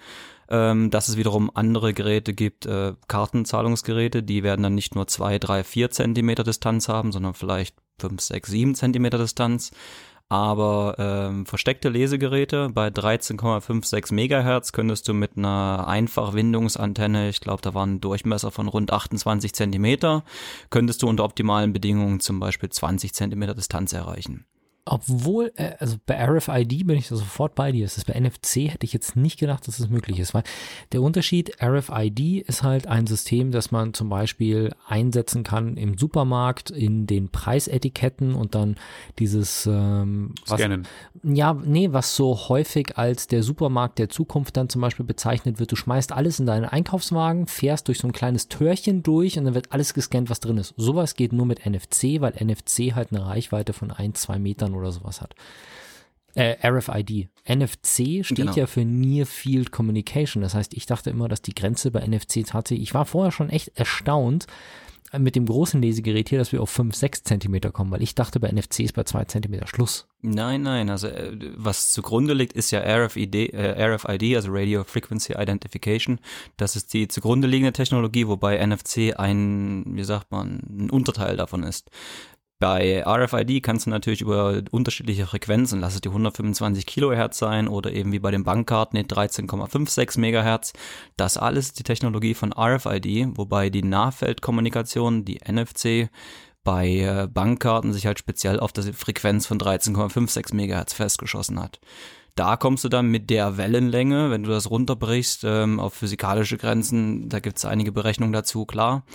[0.51, 5.37] Ähm, dass es wiederum andere Geräte gibt, äh, Kartenzahlungsgeräte, die werden dann nicht nur zwei,
[5.37, 9.71] drei, vier Zentimeter Distanz haben, sondern vielleicht fünf, sechs, sieben Zentimeter Distanz.
[10.31, 17.73] Aber ähm, versteckte Lesegeräte bei 13,56 Megahertz könntest du mit einer Einfachwindungsantenne, ich glaube, da
[17.73, 20.23] war ein Durchmesser von rund 28 Zentimeter,
[20.69, 24.45] könntest du unter optimalen Bedingungen zum Beispiel 20 Zentimeter Distanz erreichen.
[24.85, 27.85] Obwohl, äh, also bei RFID bin ich da sofort bei dir.
[27.85, 30.43] Das ist bei NFC hätte ich jetzt nicht gedacht, dass das möglich ist, weil
[30.91, 36.71] der Unterschied RFID ist halt ein System, das man zum Beispiel einsetzen kann im Supermarkt
[36.71, 38.77] in den Preisetiketten und dann
[39.19, 40.87] dieses ähm, was, Scannen.
[41.23, 45.71] ja, nee, was so häufig als der Supermarkt der Zukunft dann zum Beispiel bezeichnet wird.
[45.71, 49.53] Du schmeißt alles in deinen Einkaufswagen, fährst durch so ein kleines Türchen durch und dann
[49.53, 50.73] wird alles gescannt, was drin ist.
[50.77, 54.91] Sowas geht nur mit NFC, weil NFC halt eine Reichweite von ein, zwei Metern oder
[54.91, 55.35] sowas hat.
[56.35, 57.27] Äh, RFID.
[57.47, 58.53] NFC steht Genau.
[58.53, 60.43] ja für Near Field Communication.
[60.43, 63.49] Das heißt, ich dachte immer, dass die Grenze bei NFC tatsächlich, ich war vorher schon
[63.49, 64.45] echt erstaunt
[65.11, 68.13] äh, mit dem großen Lesegerät hier, dass wir auf 5, 6 Zentimeter kommen, weil ich
[68.13, 70.07] dachte, bei NFC ist bei 2 Zentimeter Schluss.
[70.21, 75.33] Nein, nein, also äh, was zugrunde liegt, ist ja RFID, äh, RFID, also Radio Frequency
[75.33, 76.19] Identification.
[76.57, 81.63] Das ist die zugrunde liegende Technologie, wobei NFC ein, wie sagt man, ein Unterteil davon
[81.63, 81.89] ist.
[82.61, 87.93] Bei RFID kannst du natürlich über unterschiedliche Frequenzen, lass es die 125 Kilohertz sein oder
[87.93, 90.73] eben wie bei den Bankkarten die 13,56 Megahertz.
[91.15, 96.09] Das alles ist die Technologie von RFID, wobei die Nahfeldkommunikation, die NFC,
[96.65, 101.79] bei äh, Bankkarten sich halt speziell auf die Frequenz von 13,56 Megahertz festgeschossen hat.
[102.35, 107.29] Da kommst du dann mit der Wellenlänge, wenn du das runterbrichst ähm, auf physikalische Grenzen,
[107.29, 109.05] da gibt es einige Berechnungen dazu, klar,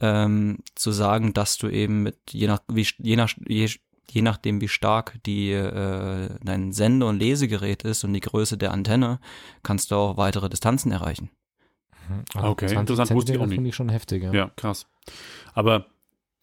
[0.00, 3.68] ähm, zu sagen, dass du eben mit je nach wie je nach je,
[4.10, 8.72] je nachdem wie stark die äh, dein Sende- und Lesegerät ist und die Größe der
[8.72, 9.20] Antenne,
[9.62, 11.30] kannst du auch weitere Distanzen erreichen.
[12.34, 13.54] Okay, 20 interessant, wusste ich auch nicht.
[13.54, 14.24] finde ich schon heftig.
[14.24, 14.32] Ja.
[14.32, 14.86] Ja, krass.
[15.54, 15.86] Aber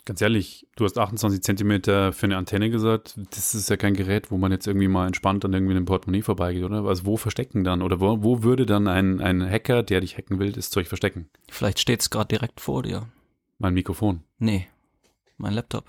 [0.06, 3.20] ganz ehrlich, du hast 28 Zentimeter für eine Antenne gesagt.
[3.32, 6.22] Das ist ja kein Gerät, wo man jetzt irgendwie mal entspannt an irgendwie einem Portemonnaie
[6.22, 6.86] vorbeigeht, oder?
[6.86, 7.82] Also wo verstecken dann?
[7.82, 11.30] Oder wo, wo würde dann ein, ein Hacker, der dich hacken will, das Zeug verstecken?
[11.50, 13.08] Vielleicht steht es gerade direkt vor dir.
[13.60, 14.22] Mein Mikrofon.
[14.40, 14.68] Nee,
[15.38, 15.86] mein Laptop.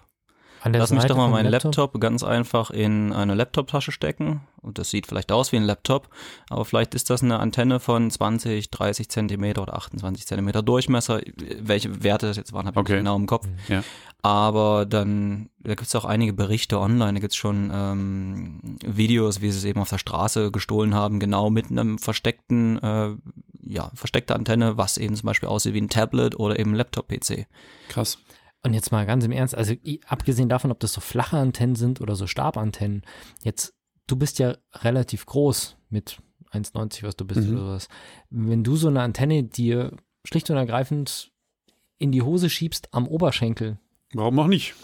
[0.61, 2.00] An der Lass mich Seite doch mal meinen Laptop.
[2.00, 4.40] ganz einfach in eine Laptoptasche stecken.
[4.61, 6.09] Und das sieht vielleicht aus wie ein Laptop,
[6.50, 11.20] aber vielleicht ist das eine Antenne von 20, 30 Zentimeter oder 28 Zentimeter Durchmesser.
[11.61, 12.92] Welche Werte das jetzt waren, habe ich Okay.
[12.94, 13.46] nicht genau im Kopf.
[13.68, 13.85] Ja.
[14.22, 19.40] Aber dann, da gibt es auch einige Berichte online, da gibt es schon ähm, Videos,
[19.42, 23.11] wie sie es eben auf der Straße gestohlen haben, genau mit einem versteckten, äh,
[23.62, 27.47] ja, versteckte Antenne, was eben zum Beispiel aussieht wie ein Tablet oder eben ein Laptop-PC.
[27.88, 28.18] Krass.
[28.62, 29.75] Und jetzt mal ganz im Ernst, also
[30.07, 33.03] abgesehen davon, ob das so flache Antennen sind oder so Stabantennen,
[33.42, 33.75] jetzt,
[34.07, 36.18] du bist ja relativ groß mit
[36.53, 37.53] 1,90, was du bist Mhm.
[37.57, 37.88] oder sowas.
[38.31, 41.31] Wenn du so eine Antenne dir schlicht und ergreifend
[41.99, 43.79] in die Hose schiebst am Oberschenkel,
[44.14, 44.75] Warum auch nicht?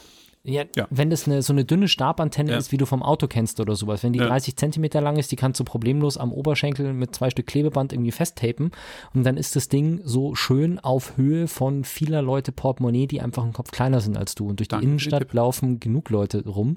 [0.45, 0.87] Ja, Ja.
[0.91, 2.59] wenn das eine, so eine dünne Stabantenne Ja.
[2.59, 4.27] ist, wie du vom Auto kennst oder sowas, wenn die Ja.
[4.27, 8.13] 30 Zentimeter lang ist, die kannst du problemlos am Oberschenkel mit zwei Stück Klebeband irgendwie
[8.13, 8.71] festtapen
[9.15, 13.43] und dann ist das Ding so schön auf Höhe von vieler Leute Portemonnaie, die einfach
[13.43, 15.33] einen Kopf kleiner sind als du und durch die Danke für den Innenstadt Tipp.
[15.33, 16.77] laufen genug Leute rum.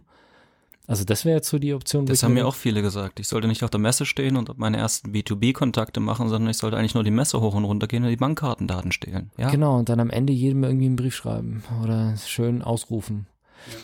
[0.90, 2.06] Also das wäre jetzt so die Option.
[2.06, 3.20] Das haben mir mir auch viele gesagt.
[3.20, 6.78] Ich sollte nicht auf der Messe stehen und meine ersten B2B-Kontakte machen, sondern ich sollte
[6.78, 9.30] eigentlich nur die Messe hoch und runter gehen und die Bankkartendaten stehlen.
[9.38, 13.28] Ja, Genau, und dann am Ende jedem irgendwie einen Brief schreiben oder schön ausrufen.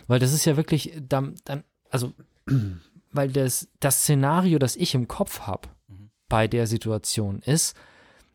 [0.07, 2.13] Weil das ist ja wirklich, dann, dann also,
[3.12, 5.69] weil das, das Szenario, das ich im Kopf habe
[6.29, 7.75] bei der Situation ist,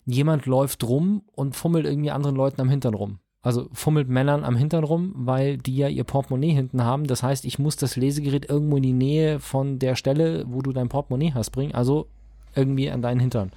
[0.05, 3.19] jemand läuft rum und fummelt irgendwie anderen Leuten am Hintern rum.
[3.41, 7.07] Also fummelt Männern am Hintern rum, weil die ja ihr Portemonnaie hinten haben.
[7.07, 10.73] Das heißt, ich muss das Lesegerät irgendwo in die Nähe von der Stelle, wo du
[10.73, 11.73] dein Portemonnaie hast, bringen.
[11.73, 12.07] Also
[12.53, 13.51] irgendwie an deinen Hintern.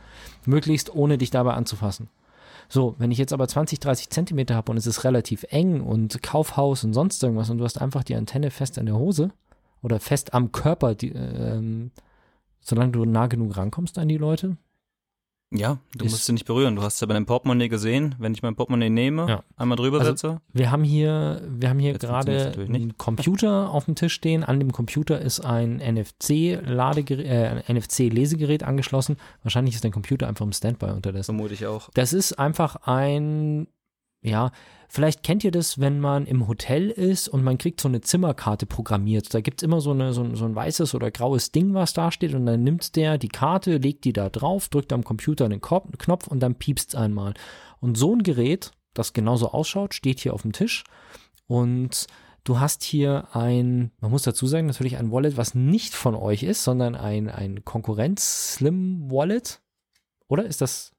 [0.47, 2.09] Möglichst ohne dich dabei anzufassen.
[2.73, 6.23] So, wenn ich jetzt aber 20, 30 Zentimeter habe und es ist relativ eng und
[6.23, 9.31] Kaufhaus und sonst irgendwas und du hast einfach die Antenne fest an der Hose
[9.83, 11.91] oder fest am Körper, die, ähm,
[12.63, 14.57] solange du nah genug rankommst an die Leute.
[15.53, 16.77] Ja du musst sie nicht berühren.
[16.77, 19.43] Du hast ja bei deinem Portemonnaie gesehen, wenn ich mein Portemonnaie nehme, Ja.
[19.57, 20.41] einmal drüber Also- setze.
[20.53, 24.45] Wir haben hier, wir haben hier Jetzt gerade einen Computer auf dem Tisch stehen.
[24.45, 29.17] An dem Computer ist ein NFC-Ladegerät, äh, ein NFC-Lesegerät angeschlossen.
[29.43, 31.27] Wahrscheinlich ist dein Computer einfach im Standby unterdessen.
[31.37, 31.91] Vermute ich auch.
[31.95, 33.67] Das ist einfach ein,
[34.23, 34.51] ja,
[34.89, 38.67] vielleicht kennt ihr das, wenn man im Hotel ist und man kriegt so eine Zimmerkarte
[38.67, 39.35] programmiert.
[39.35, 41.93] Da gibt es immer so, eine, so, ein- so ein weißes oder graues Ding, was
[41.93, 45.45] da steht und dann nimmt der die Karte, legt die da drauf, drückt am Computer
[45.47, 47.35] einen Knopf und dann piepst einmal.
[47.81, 50.85] Und so ein Gerät, das genauso ausschaut, steht hier auf dem Tisch
[51.47, 52.07] und
[52.45, 56.43] Du hast hier ein, man muss dazu sagen, natürlich ein Wallet, was nicht von euch
[56.43, 59.61] ist, sondern ein, ein Konkurrenz-Slim-Wallet.
[60.29, 60.93] Oder ist das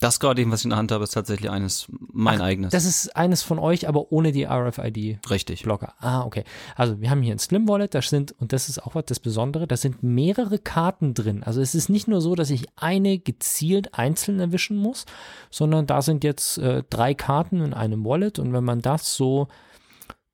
[0.00, 2.72] Das gerade eben, was ich in der Hand habe, ist tatsächlich eines mein eigenes.
[2.72, 5.30] Das ist eines von euch, aber ohne die RFID-Blocker.
[5.30, 5.66] Richtig.
[5.66, 6.44] Ah, okay.
[6.76, 9.20] Also wir haben hier ein Slim Wallet, da sind, und das ist auch was das
[9.20, 11.42] Besondere, da sind mehrere Karten drin.
[11.44, 15.06] Also es ist nicht nur so, dass ich eine gezielt einzeln erwischen muss,
[15.50, 19.48] sondern da sind jetzt äh, drei Karten in einem Wallet und wenn man das so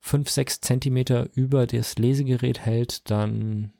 [0.01, 3.73] fünf, sechs Zentimeter über das Lesegerät hält, dann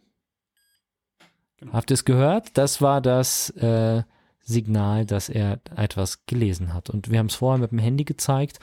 [1.61, 1.75] Genau.
[1.75, 2.57] habt ihr es gehört?
[2.57, 4.03] Das war das äh,
[4.51, 6.91] Signal, dass er etwas gelesen hat.
[6.91, 8.59] Und wir haben es vorher mit dem Handy gezeigt.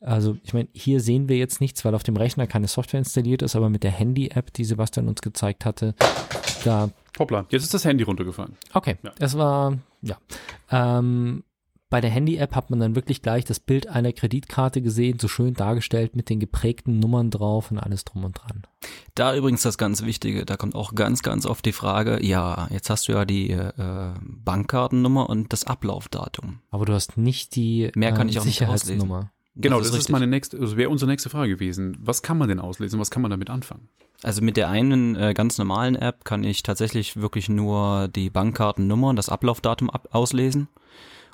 [0.00, 3.42] Also ich meine, hier sehen wir jetzt nichts, weil auf dem Rechner keine Software installiert
[3.42, 5.94] ist, aber mit der Handy-App, die Sebastian uns gezeigt hatte,
[6.64, 8.56] da Hoppla, jetzt ist das Handy runtergefallen.
[8.74, 9.12] Okay, Ja.
[9.18, 10.16] es war, ja.
[10.70, 11.42] Ähm,
[11.96, 15.54] bei der Handy-App hat man dann wirklich gleich das Bild einer Kreditkarte gesehen, so schön
[15.54, 18.64] dargestellt mit den geprägten Nummern drauf und alles drum und dran.
[19.14, 22.90] Da übrigens das ganz Wichtige, da kommt auch ganz, ganz oft die Frage, ja, jetzt
[22.90, 26.58] hast du ja die äh, Bankkartennummer und das Ablaufdatum.
[26.70, 29.30] Aber du hast nicht die Mehr kann ähm, ich auch nicht Sicherheitsnummer.
[29.54, 30.12] Genau, Das das, ist ist, richtig.
[30.12, 31.96] meine nächste, also wäre unsere nächste Frage gewesen.
[31.98, 33.00] Was kann man denn auslesen?
[33.00, 33.88] Was kann man damit anfangen?
[34.22, 39.08] Also mit der einen äh, ganz normalen App kann ich tatsächlich wirklich nur die Bankkartennummer
[39.08, 40.68] und das Ablaufdatum ab auslesen.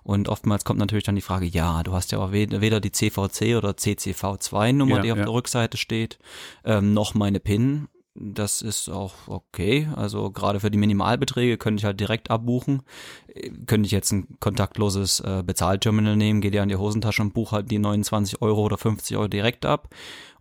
[0.03, 3.57] Und oftmals kommt natürlich dann die Frage, ja, du hast ja auch weder, die CVC
[3.57, 5.25] oder CCV2-Nummer, Ja, die auf ja.
[5.25, 6.19] der Rückseite steht,
[6.65, 7.89] ähm, noch meine PIN.
[8.15, 9.89] Das ist auch okay.
[9.97, 12.83] Also gerade für die Minimalbeträge könnte ich halt direkt abbuchen.
[13.29, 17.33] Äh, Könnte ich jetzt ein kontaktloses äh, Bezahlterminal nehmen, geht ja in die Hosentasche und
[17.33, 19.89] buche halt die 29 Euro oder 50 Euro direkt ab.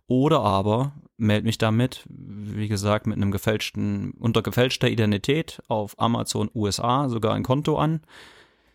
[0.06, 6.50] Oder aber melde mich damit, wie gesagt, mit einem gefälschten, unter gefälschter Identität auf Amazon
[6.54, 8.02] USA sogar ein Konto an.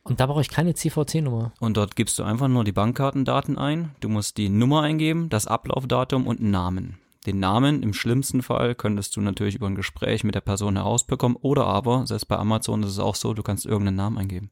[0.08, 1.52] Und da brauche ich keine CVC-Nummer.
[1.60, 3.94] Und dort gibst du einfach nur die Bankkartendaten ein.
[4.00, 6.98] Du musst die Nummer eingeben, das Ablaufdatum und einen Namen.
[7.26, 11.38] Den Namen im schlimmsten Fall könntest du natürlich über ein Gespräch mit der Person herausbekommen.
[11.42, 14.50] Oder aber, selbst bei Amazon ist es auch so, du kannst irgendeinen Namen eingeben.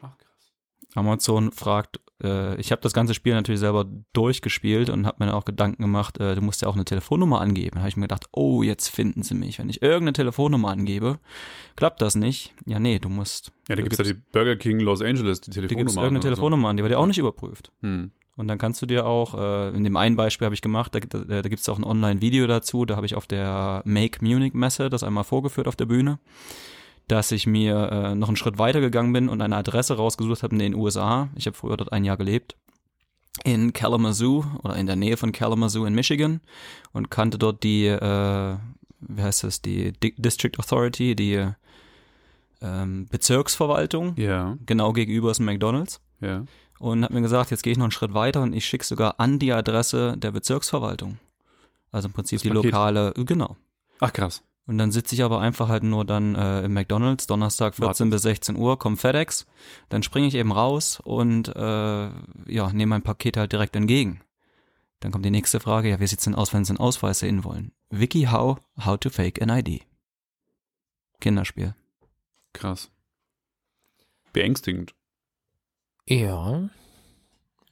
[0.00, 0.52] Ach, krass.
[0.94, 5.34] Amazon fragt, äh, ich habe das ganze Spiel natürlich selber durchgespielt und habe mir dann
[5.34, 7.74] auch Gedanken gemacht, äh, du musst ja auch eine Telefonnummer angeben.
[7.74, 9.58] Da habe ich mir gedacht, oh, jetzt finden sie mich.
[9.58, 11.18] Wenn ich irgendeine Telefonnummer angebe,
[11.76, 12.54] klappt das nicht.
[12.66, 13.52] Ja, nee, du musst.
[13.68, 15.80] Ja, da gibt es ja die Burger King Los Angeles, die Telefonnummer.
[15.80, 17.72] irgendeine an oder Telefonnummer an, die wird ja auch nicht überprüft.
[17.80, 17.88] So.
[17.88, 18.10] Hm.
[18.34, 21.00] Und dann kannst du dir auch, äh, in dem einen Beispiel habe ich gemacht, da,
[21.00, 24.54] da, da gibt es auch ein Online-Video dazu, da habe ich auf der Make Munich
[24.54, 26.18] Messe das einmal vorgeführt auf der Bühne,
[27.08, 30.54] dass ich mir äh, noch einen Schritt weiter gegangen bin und eine Adresse rausgesucht habe
[30.54, 31.28] in den USA.
[31.34, 32.56] Ich habe früher dort ein Jahr gelebt.
[33.44, 36.40] In Kalamazoo oder in der Nähe von Kalamazoo in Michigan
[36.92, 38.56] und kannte dort die, äh,
[39.00, 41.46] wie heißt das, die Di District Authority, die
[42.60, 44.14] ähm, Bezirksverwaltung.
[44.16, 46.44] Ja, Genau gegenüber ist ein McDonalds ja.
[46.78, 49.18] und hat mir gesagt, jetzt gehe ich noch einen Schritt weiter und ich schicke sogar
[49.18, 51.18] an die Adresse der Bezirksverwaltung.
[51.90, 52.64] Also im Prinzip Das die Paket.
[52.72, 53.56] lokale, genau.
[54.00, 54.42] Ach, krass.
[54.66, 58.10] Und dann sitze ich aber einfach halt nur dann äh, im McDonalds, Donnerstag 14 Warten.
[58.10, 59.46] bis 16 Uhr, kommt FedEx,
[59.88, 61.60] dann springe ich eben raus und äh,
[62.46, 64.20] ja, nehme mein Paket halt direkt entgegen.
[65.00, 67.42] Dann kommt die nächste Frage, ja, wie sieht's denn aus, wenn Sie einen Ausweis sehen
[67.42, 67.72] wollen?
[67.90, 69.84] Wiki how, how to fake an ID.
[71.20, 71.74] Kinderspiel.
[72.52, 72.90] Krass.
[74.32, 74.94] Beängstigend.
[76.06, 76.68] Ja.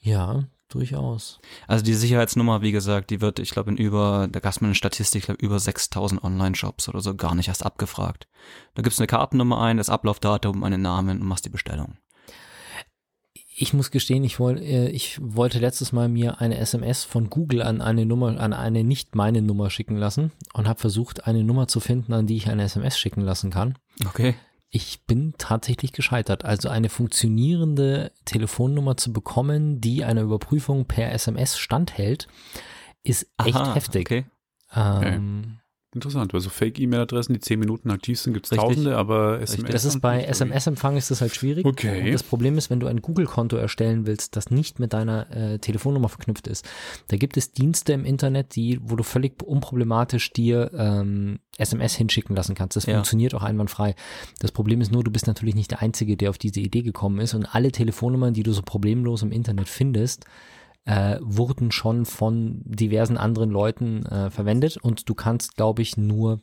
[0.00, 1.40] Ja, durchaus.
[1.66, 4.68] Also die Sicherheitsnummer, wie gesagt, die wird, ich glaube, in über, da gab es mal
[4.68, 8.28] eine Statistik, ich glaube, über 6000 Online-Shops oder so gar nicht erst abgefragt.
[8.74, 11.96] Da gibst du eine Kartennummer ein, das Ablaufdatum, einen Namen und machst die Bestellung.
[13.62, 17.61] Ich muss gestehen, ich, woll, äh, ich wollte letztes Mal mir eine SMS von Google
[17.61, 21.68] an eine Nummer, an eine nicht meine Nummer schicken lassen und habe versucht, eine Nummer
[21.68, 23.76] zu finden, an die ich eine SMS schicken lassen kann.
[24.06, 24.35] Okay.
[24.70, 26.44] Ich bin tatsächlich gescheitert.
[26.44, 32.28] Also eine funktionierende Telefonnummer zu bekommen, die einer Überprüfung per SMS standhält,
[33.02, 34.06] ist echt Aha, heftig.
[34.06, 34.26] Okay.
[34.74, 35.59] Ähm,
[35.92, 39.72] Interessant, weil so Fake-E-Mail-Adressen, die 10 Minuten aktiv sind, gibt es tausende, aber SMS.
[39.72, 41.66] Das ist bei SMS-Empfang ist das halt schwierig.
[41.66, 42.03] Okay.
[42.07, 45.59] Und das Problem ist, wenn du ein Google-Konto erstellen willst, das nicht mit deiner äh,
[45.59, 46.64] Telefonnummer verknüpft ist,
[47.09, 52.37] da gibt es Dienste im Internet, die, wo du völlig unproblematisch dir ähm, SMS hinschicken
[52.37, 52.76] lassen kannst.
[52.76, 52.94] Das Ja.
[52.94, 53.96] funktioniert auch einwandfrei.
[54.38, 57.18] Das Problem ist nur, du bist natürlich nicht der Einzige, der auf diese Idee gekommen
[57.18, 60.24] ist und alle Telefonnummern, die du so problemlos im Internet findest,
[60.84, 66.42] äh, wurden schon von diversen anderen Leuten äh, verwendet und du kannst, glaube ich, nur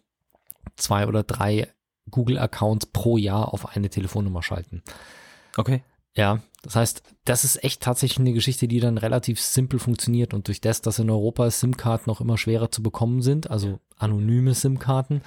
[0.76, 1.68] zwei oder drei
[2.12, 4.84] Google-Accounts pro Jahr auf eine Telefonnummer schalten.
[5.58, 5.84] Okay.
[6.16, 10.48] Ja, das heißt, das ist echt tatsächlich eine Geschichte, die dann relativ simpel funktioniert und
[10.48, 15.22] durch das, dass in Europa SIM-Karten noch immer schwerer zu bekommen sind, also anonyme SIM-Karten,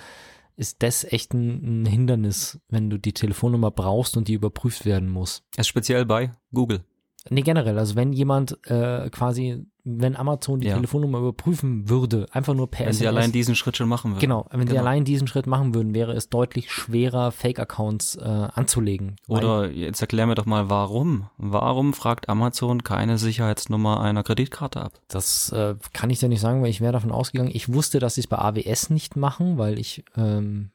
[0.57, 5.09] ist das echt ein, ein Hindernis, wenn du die Telefonnummer brauchst und die überprüft werden
[5.09, 5.43] muss.
[5.55, 6.85] Das ist speziell bei Google.
[7.29, 10.77] Nee, generell, also wenn jemand äh, quasi, wenn Amazon die Ja.
[10.77, 13.16] Telefonnummer überprüfen würde, einfach nur per Wenn sie SMS.
[13.18, 14.21] allein diesen Schritt schon machen würden.
[14.21, 14.81] Genau, wenn sie Genau.
[14.81, 19.16] allein diesen Schritt machen würden, wäre es deutlich schwerer, Fake-Accounts äh, anzulegen.
[19.29, 21.27] Oder jetzt erklär mir doch mal, warum?
[21.37, 24.93] Warum fragt Amazon keine Sicherheitsnummer einer Kreditkarte ab?
[25.09, 27.51] Das äh, kann ich dir nicht sagen, weil ich wäre davon ausgegangen.
[27.53, 30.71] Ich wusste, dass sie es bei AWS nicht machen, weil ich, ähm,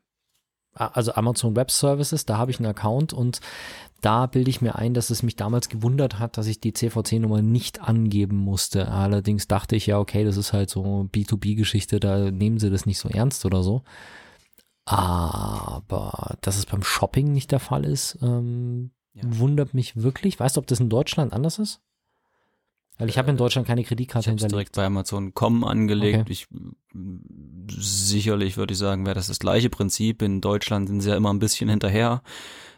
[0.76, 3.40] also Amazon Web Services, da habe ich einen Account und
[4.02, 7.42] da bilde ich mir ein, dass es mich damals gewundert hat, dass ich die CVC-Nummer
[7.42, 8.90] nicht angeben musste.
[8.92, 13.00] Allerdings dachte ich ja, okay, das ist halt so B2B-Geschichte, da nehmen sie das nicht
[13.00, 13.82] so ernst oder so.
[14.86, 19.24] Aber dass es beim Shopping nicht der Fall ist, ähm, Ja.
[19.26, 20.40] wundert mich wirklich.
[20.40, 21.82] Weißt du, ob das in Deutschland anders ist?
[22.98, 24.54] Weil ich habe in Deutschland keine Kreditkarte Ich habe hinterlegt.
[24.54, 26.20] direkt bei Amazon.com angelegt.
[26.22, 26.32] Okay.
[26.32, 26.48] Ich,
[27.78, 30.22] sicherlich würde ich sagen, wäre das das gleiche Prinzip.
[30.22, 32.22] In Deutschland sind sie ja immer ein bisschen hinterher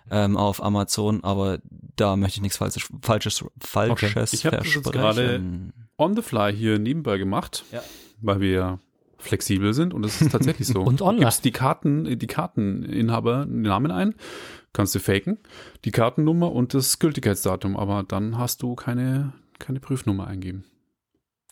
[0.09, 1.59] ähm, auf Amazon, aber
[1.95, 5.41] da möchte ich nichts Falsches, Falsches, Falsches Ich hab das jetzt gerade-.
[5.97, 7.81] On the fly hier nebenbei gemacht, Ja.
[8.21, 8.79] weil wir
[9.17, 10.81] flexibel sind und es ist tatsächlich so.
[10.83, 11.17] Und online.
[11.21, 14.13] Du gibst die Karten, die Karteninhaber den Namen ein,
[14.73, 15.39] kannst du faken,
[15.85, 20.63] die Kartennummer und das Gültigkeitsdatum, aber dann hast du keine, keine Prüfnummer eingeben.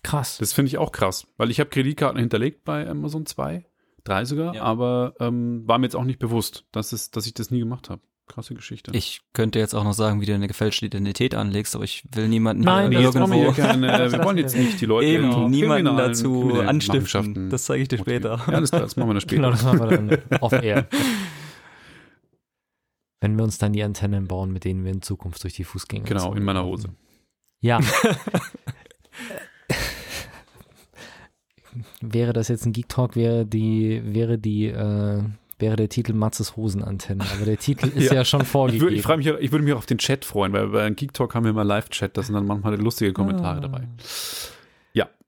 [0.04, 0.38] Krass.
[0.38, 3.66] Das finde ich auch krass, weil ich habe Kreditkarten hinterlegt bei Amazon 2,
[4.04, 4.62] 3 sogar, Ja.
[4.64, 7.90] aber ähm, war mir jetzt auch nicht bewusst, dass, es, dass ich das nie gemacht
[7.90, 8.02] habe.
[8.28, 8.90] Krasse Geschichte.
[8.96, 12.28] Ich könnte jetzt auch noch sagen, wie du eine gefälschte Identität anlegst, aber ich will
[12.28, 15.96] niemanden Nein, wir, hier irgendwo keine, Das wir wollen jetzt nicht die Leute eben niemanden
[15.96, 17.52] dazu anstiften.
[17.52, 18.42] Das zeige ich dir später.
[18.48, 19.36] Ja, alles klar, das machen wir dann später.
[19.36, 20.88] Genau, das machen wir dann off air.
[23.22, 26.04] Wenn wir uns dann die Antennen bauen, mit denen wir in Zukunft durch die Fußgänger
[26.06, 26.90] Genau, in meiner Hose.
[27.62, 27.80] Ja.
[32.02, 35.22] wäre das jetzt ein Geek Talk, wäre die, wäre die, äh,
[35.60, 37.24] wäre der Titel Matzes Hosenantenne.
[37.36, 38.26] Aber der Titel ist ja, Ja.
[38.26, 38.94] schon Ich, vorgegeben.
[38.94, 41.36] ich, freu mich, ich würde mich auch auf den Chat freuen, weil bei Geek Talk
[41.36, 43.62] haben wir immer Live-Chat, da sind dann manchmal lustige Kommentare Ah.
[43.62, 43.88] dabei.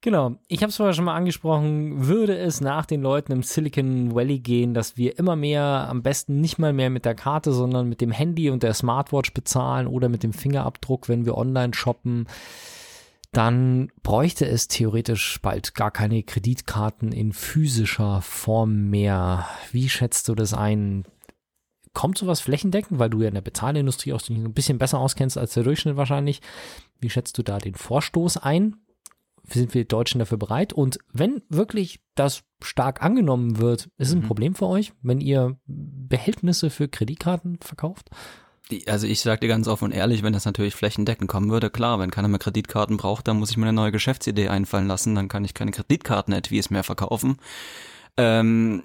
[0.00, 4.14] Genau, ich habe es vorher schon mal angesprochen, würde es nach den Leuten im Silicon
[4.14, 7.88] Valley gehen, dass wir immer mehr, am besten nicht mal mehr mit der Karte, sondern
[7.88, 12.28] mit dem Handy und der Smartwatch bezahlen oder mit dem Fingerabdruck, wenn wir online shoppen,
[13.32, 19.48] dann bräuchte es theoretisch bald gar keine Kreditkarten in physischer Form mehr.
[19.72, 21.06] Wie schätzt du das ein?
[21.92, 25.54] Kommt sowas flächendeckend, weil du ja in der Bezahlindustrie auch ein bisschen besser auskennst als
[25.54, 26.40] der Durchschnitt wahrscheinlich?
[27.00, 28.76] Wie schätzt du da den Vorstoß ein?
[29.52, 30.72] Sind wir Deutschen dafür bereit?
[30.72, 34.26] Und wenn wirklich das stark angenommen wird, ist es ein Mhm.
[34.26, 38.10] Problem für euch, wenn ihr Behältnisse für Kreditkarten verkauft?
[38.70, 41.70] Die- Also ich sage dir ganz offen und ehrlich, wenn das natürlich flächendeckend kommen würde,
[41.70, 45.14] klar, wenn keiner mehr Kreditkarten braucht, dann muss ich mir eine neue Geschäftsidee einfallen lassen,
[45.14, 47.38] dann kann ich keine Kreditkarten-Etwies mehr verkaufen.
[48.18, 48.82] Ähm,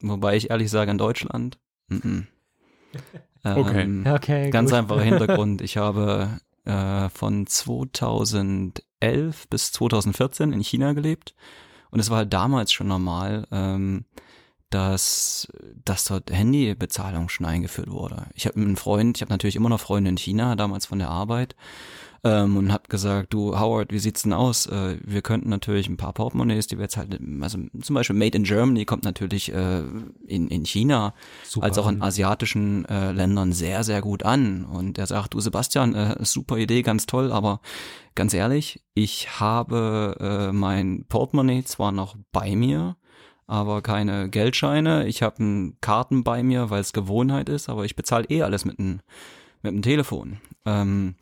[0.00, 1.58] wobei ich ehrlich sage, in Deutschland,
[1.88, 2.26] mm -mm.
[3.44, 3.82] Okay.
[3.82, 4.78] Ähm, Okay, Ganz gut.
[4.80, 5.62] einfacher Hintergrund.
[5.62, 11.34] Ich habe äh, von 2011 bis 2014 in China gelebt
[11.90, 14.04] und es war halt damals schon normal, ähm,
[14.70, 15.48] dass,
[15.84, 18.26] dass dort Handybezahlung schon eingeführt wurde.
[18.34, 21.08] Ich habe einen Freund, ich habe natürlich immer noch Freunde in China, damals von der
[21.08, 21.56] Arbeit,
[22.22, 24.66] ähm, und habe gesagt, du Howard, wie sieht's denn aus?
[24.66, 28.36] Äh, wir könnten natürlich ein paar Portemonnaies, die wir jetzt halt, also zum Beispiel Made
[28.36, 29.82] in Germany kommt natürlich äh,
[30.26, 31.66] in, in China Super.
[31.66, 34.64] als auch in asiatischen äh, Ländern sehr, sehr gut an.
[34.66, 37.60] Und er sagt, du Sebastian, äh, super Idee, ganz toll, aber
[38.20, 42.98] ganz ehrlich, ich habe äh, mein Portemonnaie zwar noch bei mir,
[43.46, 45.06] aber keine Geldscheine.
[45.06, 48.78] Ich habe Karten bei mir, weil es Gewohnheit ist, aber ich bezahle eh alles mit
[48.78, 49.00] dem
[49.62, 50.38] mit dem Telefon.
[50.66, 51.14] Ähm,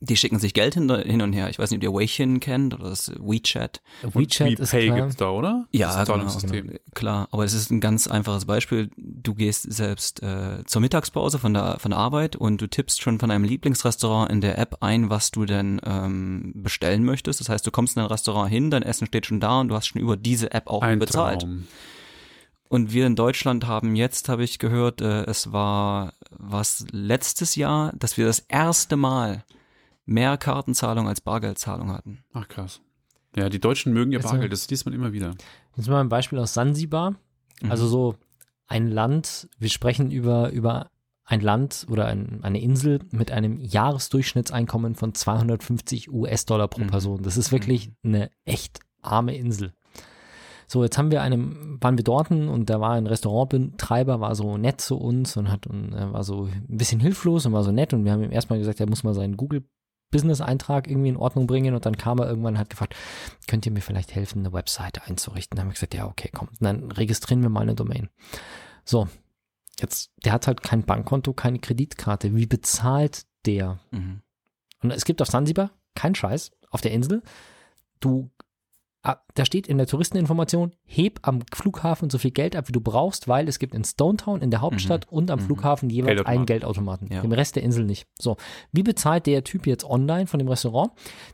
[0.00, 1.50] die schicken sich Geld hin, hin und her.
[1.50, 3.80] Ich weiß nicht, ob ihr Weixin kennt oder das WeChat.
[4.02, 5.66] WeChat ist WePay gibt's da, oder?
[5.72, 6.78] Ja, das genau, Zahlungssystem.
[6.94, 8.90] Klar, aber es ist ein ganz einfaches Beispiel.
[8.96, 13.18] Du gehst selbst äh, zur Mittagspause von der, von der Arbeit und du tippst schon
[13.18, 17.40] von einem Lieblingsrestaurant in der App ein, was du denn ähm, bestellen möchtest.
[17.40, 19.74] Das heißt, du kommst in ein Restaurant hin, dein Essen steht schon da und du
[19.74, 21.40] hast schon über diese App auch Ein bezahlt.
[21.40, 21.66] Traum.
[22.68, 27.92] Und wir in Deutschland haben jetzt, habe ich gehört, äh, es war was letztes Jahr,
[27.96, 29.44] dass wir das erste Mal
[30.08, 32.24] mehr Kartenzahlung als Bargeldzahlung hatten.
[32.32, 32.80] Ach krass.
[33.36, 35.34] Ja, die Deutschen mögen ihr Bargeld, das liest man immer wieder.
[35.76, 37.14] Jetzt mal ein Beispiel aus Sansibar.
[37.60, 37.70] Mhm.
[37.70, 38.14] Also so
[38.66, 40.90] ein Land, wir sprechen über, über
[41.24, 46.86] ein Land oder ein, eine Insel mit einem Jahresdurchschnittseinkommen von 250 US-Dollar pro Mhm.
[46.88, 47.22] Person.
[47.22, 49.74] Das ist wirklich eine echt arme Insel.
[50.66, 54.56] So, jetzt haben wir einem, waren wir dort und da war ein Restaurantbetreiber, war so
[54.58, 57.72] nett zu uns und hat und er war so ein bisschen hilflos und war so
[57.72, 59.64] nett und wir haben ihm erstmal gesagt, er muss mal seinen Google
[60.10, 62.94] Business-Eintrag irgendwie in Ordnung bringen und dann kam er irgendwann und hat gefragt,
[63.46, 65.56] könnt ihr mir vielleicht helfen, eine Webseite einzurichten?
[65.56, 68.08] Dann haben wir gesagt, ja, okay, komm, dann registrieren wir mal eine Domain.
[68.84, 69.08] So,
[69.80, 72.34] jetzt, der hat halt kein Bankkonto, keine Kreditkarte.
[72.34, 73.80] Wie bezahlt der?
[73.90, 74.22] Mhm.
[74.82, 77.22] Und es gibt auf Sansibar, kein Scheiß, auf der Insel,
[78.00, 78.30] du
[79.02, 83.28] da steht in der Touristeninformation, heb am Flughafen so viel Geld ab, wie du brauchst,
[83.28, 85.16] weil es gibt in Stonetown, in der Hauptstadt Mhm.
[85.16, 85.44] und am Mhm.
[85.44, 86.36] Flughafen jeweils Geldautomaten.
[86.38, 87.08] einen Geldautomaten.
[87.12, 87.22] Ja.
[87.22, 88.06] Im Rest der Insel nicht.
[88.20, 88.36] So,
[88.72, 90.90] wie bezahlt der Typ jetzt online von dem Restaurant?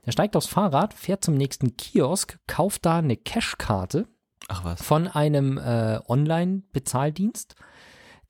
[0.06, 4.06] Der steigt aufs Fahrrad, fährt zum nächsten Kiosk, kauft da eine Cashkarte
[4.76, 7.54] von einem äh, Online-Bezahldienst.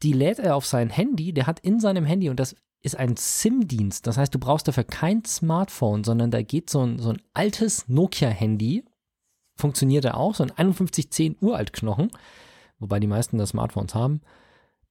[0.03, 3.17] Die lädt er auf sein Handy, der hat in seinem Handy, und das ist ein
[3.17, 7.21] SIM-Dienst, das heißt, du brauchst dafür kein Smartphone, sondern da geht so ein, so ein
[7.33, 8.85] altes Nokia-Handy,
[9.57, 12.11] funktioniert er auch, so ein 5110 Uralt-Knochen,
[12.79, 14.21] wobei die meisten da Smartphones haben.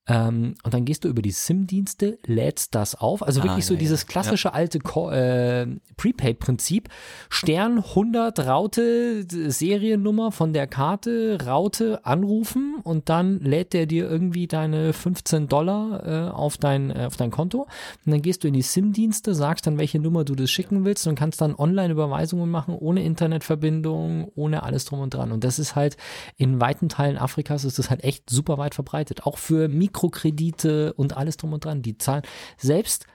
[0.05, 3.23] Ähm, und dann gehst du über die SIM-Dienste, lädst das auf.
[3.23, 4.07] Also Ah, wirklich so ja, dieses ja.
[4.07, 6.89] klassische alte Co- äh, Prepaid-Prinzip.
[7.29, 14.09] Stern 100 Raute, d- Seriennummer von der Karte, Raute anrufen und dann lädt der dir
[14.09, 17.67] irgendwie deine 15 Dollar äh, auf, dein, äh, auf dein Konto.
[18.05, 21.07] Und dann gehst du in die SIM-Dienste, sagst dann, welche Nummer du das schicken willst
[21.07, 25.31] und kannst dann Online-Überweisungen machen, ohne Internetverbindung, ohne alles drum und dran.
[25.31, 25.97] Und das ist halt
[26.37, 29.25] in weiten Teilen Afrikas ist das halt echt super weit verbreitet.
[29.25, 31.81] Auch für Mikrokredite und alles drum und dran.
[31.81, 32.23] Die zahlen
[32.57, 33.07] selbst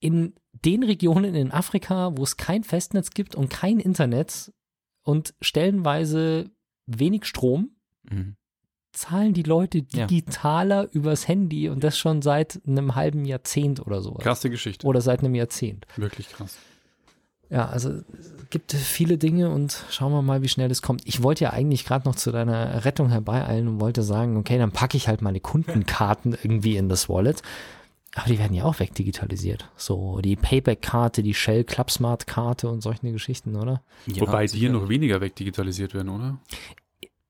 [0.00, 4.52] in den Regionen in Afrika, wo es kein Festnetz gibt und kein Internet
[5.02, 6.50] und stellenweise
[6.86, 7.70] wenig Strom,
[8.10, 8.36] Mhm.
[8.92, 10.06] zahlen die Leute Ja.
[10.06, 14.22] digitaler übers Handy und das schon seit einem halben Jahrzehnt oder sowas.
[14.24, 14.86] Krasse Geschichte.
[14.86, 15.86] Oder seit einem Jahrzehnt.
[15.96, 16.56] Wirklich krass.
[17.50, 21.02] Ja, also es gibt viele Dinge und schauen wir mal, wie schnell es kommt.
[21.06, 24.72] Ich wollte ja eigentlich gerade noch zu deiner Rettung herbeieilen und wollte sagen, okay, dann
[24.72, 27.40] packe ich halt meine Kundenkarten irgendwie in das Wallet.
[28.14, 29.70] Aber die werden ja auch wegdigitalisiert.
[29.76, 33.82] So die Payback-Karte, die Shell Clubsmart-Karte und solche Geschichten, oder?
[34.06, 34.72] Ja, Wobei die sicher.
[34.72, 36.38] noch weniger wegdigitalisiert werden, oder?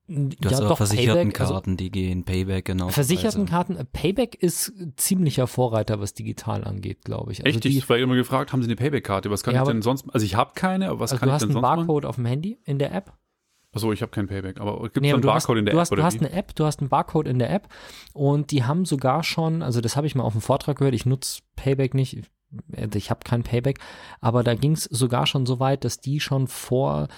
[0.09, 2.89] Du hast auch Versichertenkarten, die gehen, Payback genau.
[2.89, 7.45] Versichertenkarten, äh, Payback ist ziemlicher Vorreiter, was digital angeht, glaube ich.
[7.45, 7.63] Also Echt?
[7.65, 9.29] die, ich war immer gefragt, haben sie eine Payback-Karte?
[9.29, 10.05] Was kann Ja, ich aber- denn sonst?
[10.11, 11.77] Also ich habe keine, aber was also kann du ich hast denn einen sonst machen?
[11.87, 13.13] Barcode auf dem Handy in der App.
[13.71, 15.73] Achso, ich habe kein Payback, aber gibt es Nee, einen du Barcode hast, in der
[15.73, 16.25] du App hast, oder du hast wie?
[16.25, 17.67] eine App, du hast einen Barcode in der App
[18.13, 21.05] und die haben sogar schon, also das habe ich mal auf dem Vortrag gehört, ich
[21.05, 22.17] nutze Payback nicht,
[22.95, 23.77] ich habe kein Payback,
[24.21, 27.09] aber da ging es sogar schon so weit, dass die schon vor,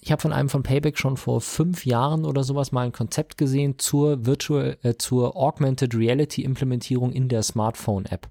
[0.00, 3.36] ich habe von einem von Payback schon vor fünf Jahren oder sowas mal ein Konzept
[3.36, 8.28] gesehen zur Virtual, äh, zur Augmented Reality Implementierung in der Smartphone-App.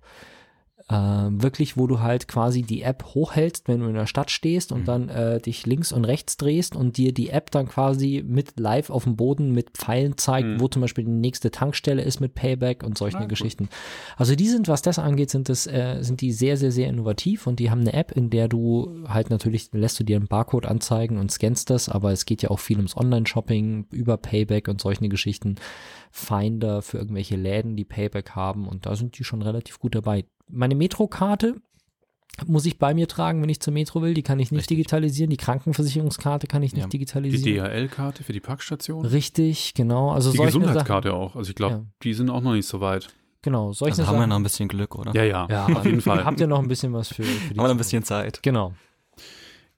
[0.94, 4.74] Ähm, wirklich, wo du halt quasi die App hochhältst, wenn du in der Stadt stehst
[4.74, 4.86] und Mhm.
[4.86, 8.90] dann äh, dich links und rechts drehst und dir die App dann quasi mit live
[8.90, 10.60] auf dem Boden mit Pfeilen zeigt, Mhm.
[10.60, 13.26] wo zum Beispiel die nächste Tankstelle ist mit Payback und solche Ah.
[13.26, 13.70] Geschichten.
[14.18, 17.48] Also die sind, was das angeht, sind das, äh, sind die sehr, sehr, sehr innovativ
[17.48, 20.66] und die haben eine App, in der du halt natürlich lässt du dir einen Barcode
[20.66, 24.82] anzeigen und scannst das, aber es geht ja auch viel ums Online-Shopping über Payback und
[24.82, 25.56] solche Geschichten.
[26.12, 30.26] Finder für irgendwelche Läden, die Payback haben und da sind die schon relativ gut dabei.
[30.52, 31.56] Meine Metro-Karte
[32.48, 34.14] muss ich bei mir tragen, wenn ich zur Metro will.
[34.14, 34.78] Die kann ich nicht Richtig.
[34.78, 35.30] digitalisieren.
[35.30, 36.88] Die Krankenversicherungskarte kann ich nicht Ja.
[36.88, 37.66] Die digitalisieren.
[37.66, 39.06] DHL-Karte für die Packstation?
[39.06, 40.12] Richtig, genau.
[40.12, 41.36] Also Die Sachen, Gesundheitskarte auch.
[41.36, 41.86] Also ich glaube, Ja.
[42.04, 43.10] die sind auch noch nicht so weit.
[43.42, 44.30] genau, solche Also haben wir Sachen.
[44.30, 45.14] noch ein bisschen Glück, oder?
[45.16, 46.24] Ja, ja, ja, auf jeden Fall.
[46.24, 48.42] Habt ihr noch ein bisschen was für, für die Haben wir noch ein bisschen Zeit.
[48.44, 48.74] Genau.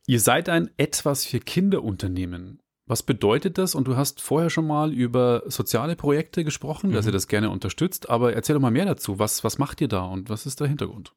[0.05, 2.59] Ihr seid ein etwas für Kinderunternehmen.
[2.93, 3.73] Was bedeutet das?
[3.73, 7.09] Und du hast vorher schon mal über soziale Projekte gesprochen, dass Mhm.
[7.09, 8.07] ihr das gerne unterstützt.
[8.07, 9.17] Aber erzähl doch mal mehr dazu.
[9.17, 11.11] Was, was macht ihr da und was ist der Hintergrund?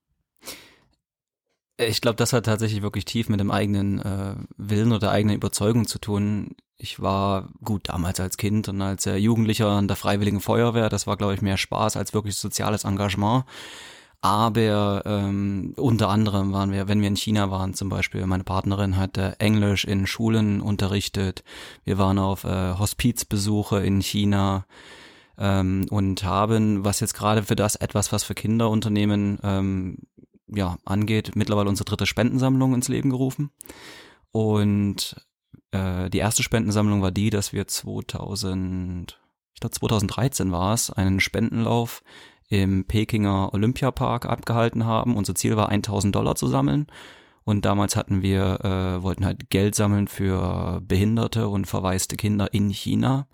[1.79, 5.87] Ich glaube, das hat tatsächlich wirklich tief mit dem eigenen äh, Willen oder eigenen Überzeugung
[5.87, 6.57] zu tun.
[6.79, 10.89] Ich war gut damals als Kind und als äh, Jugendlicher an der Freiwilligen Feuerwehr.
[10.89, 13.45] Das war, glaube ich, mehr Spaß als wirklich soziales Engagement.
[14.27, 18.97] Aber ähm, unter anderem waren wir, wenn wir in China waren zum Beispiel, meine Partnerin
[18.97, 21.45] hat Englisch in Schulen unterrichtet.
[21.85, 24.67] Wir waren auf äh, Hospizbesuche in China
[25.39, 29.99] ähm, und haben, was jetzt gerade für das etwas, was für Kinderunternehmen ähm,
[30.49, 33.53] ja, angeht, mittlerweile unsere dritte Spendensammlung ins Leben gerufen.
[34.33, 35.25] Und
[35.71, 39.21] äh, die erste Spendensammlung war die, dass wir 2000,
[39.55, 42.03] ich glaube 2013 war es, einen Spendenlauf
[42.49, 45.17] im Pekinger Olympiapark abgehalten haben.
[45.17, 46.87] Unser Ziel war 1000 Dollar zu sammeln.
[47.45, 52.71] Und damals hatten wir, äh, wollten halt Geld sammeln für behinderte und verwaiste Kinder in
[52.71, 53.27] China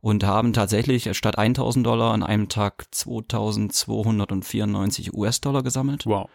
[0.00, 6.06] und haben tatsächlich statt 1000 Dollar an einem Tag 2294 US-Dollar gesammelt.
[6.06, 6.28] Wow.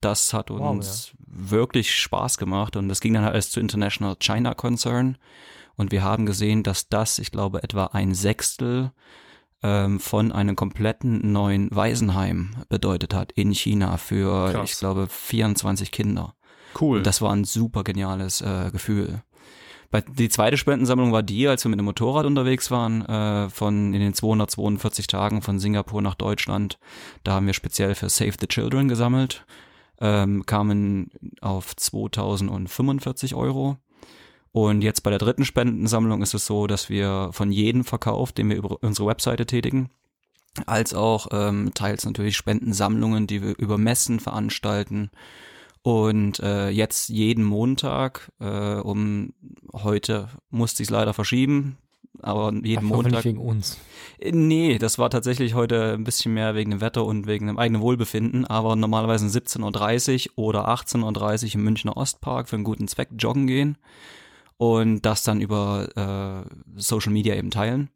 [0.00, 4.16] Das hat Wow, uns wirklich Spaß gemacht und das ging dann halt alles zu International
[4.18, 5.18] China Concern
[5.76, 8.92] und wir haben gesehen, dass das, ich glaube, etwa ein Sechstel
[9.62, 14.70] ähm, von einem kompletten neuen Waisenheim bedeutet hat in China für, Krass.
[14.72, 16.34] ich glaube, 24 Kinder.
[16.80, 16.98] Cool.
[16.98, 19.22] Und das war ein super geniales äh, Gefühl.
[19.90, 23.92] Bei, die zweite Spendensammlung war die, als wir mit dem Motorrad unterwegs waren, äh, von
[23.92, 26.78] in den 242 Tagen von Singapur nach Deutschland.
[27.24, 29.44] Da haben wir speziell für Save the Children gesammelt.
[30.00, 33.76] ähm, kamen auf 2045 Euro.
[34.52, 38.48] Und jetzt bei der dritten Spendensammlung ist es so, dass wir von jedem Verkauf, den
[38.50, 39.90] wir über unsere Webseite tätigen,
[40.66, 45.10] als auch ähm, teils natürlich Spendensammlungen, die wir über Messen veranstalten.
[45.82, 49.32] Und äh, jetzt jeden Montag, äh, um
[49.72, 51.78] heute musste ich es leider verschieben,
[52.20, 53.12] aber jeden hoffe Montag.
[53.12, 53.78] nicht wegen uns.
[54.18, 57.58] Äh, Nee, das war tatsächlich heute ein bisschen mehr wegen dem Wetter und wegen dem
[57.58, 62.88] eigenen Wohlbefinden, aber normalerweise 17.30 Uhr oder 18.30 Uhr im Münchner Ostpark für einen guten
[62.88, 63.78] Zweck joggen gehen
[64.60, 67.88] und das dann über äh, Social Media eben teilen.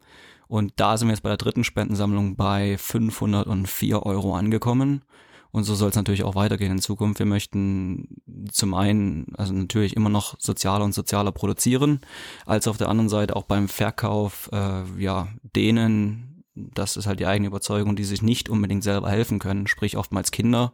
[0.48, 5.04] Und da sind wir jetzt bei der dritten Spendensammlung bei 504 Euro angekommen.
[5.50, 7.18] Und so soll es natürlich auch weitergehen in Zukunft.
[7.18, 12.00] Wir möchten zum einen, also natürlich immer noch sozialer und sozialer produzieren,
[12.46, 17.26] als auf der anderen Seite auch beim Verkauf, äh, ja, denen, das ist halt die
[17.26, 20.72] eigene Überzeugung, die sich nicht unbedingt selber helfen können, sprich oftmals Kinder,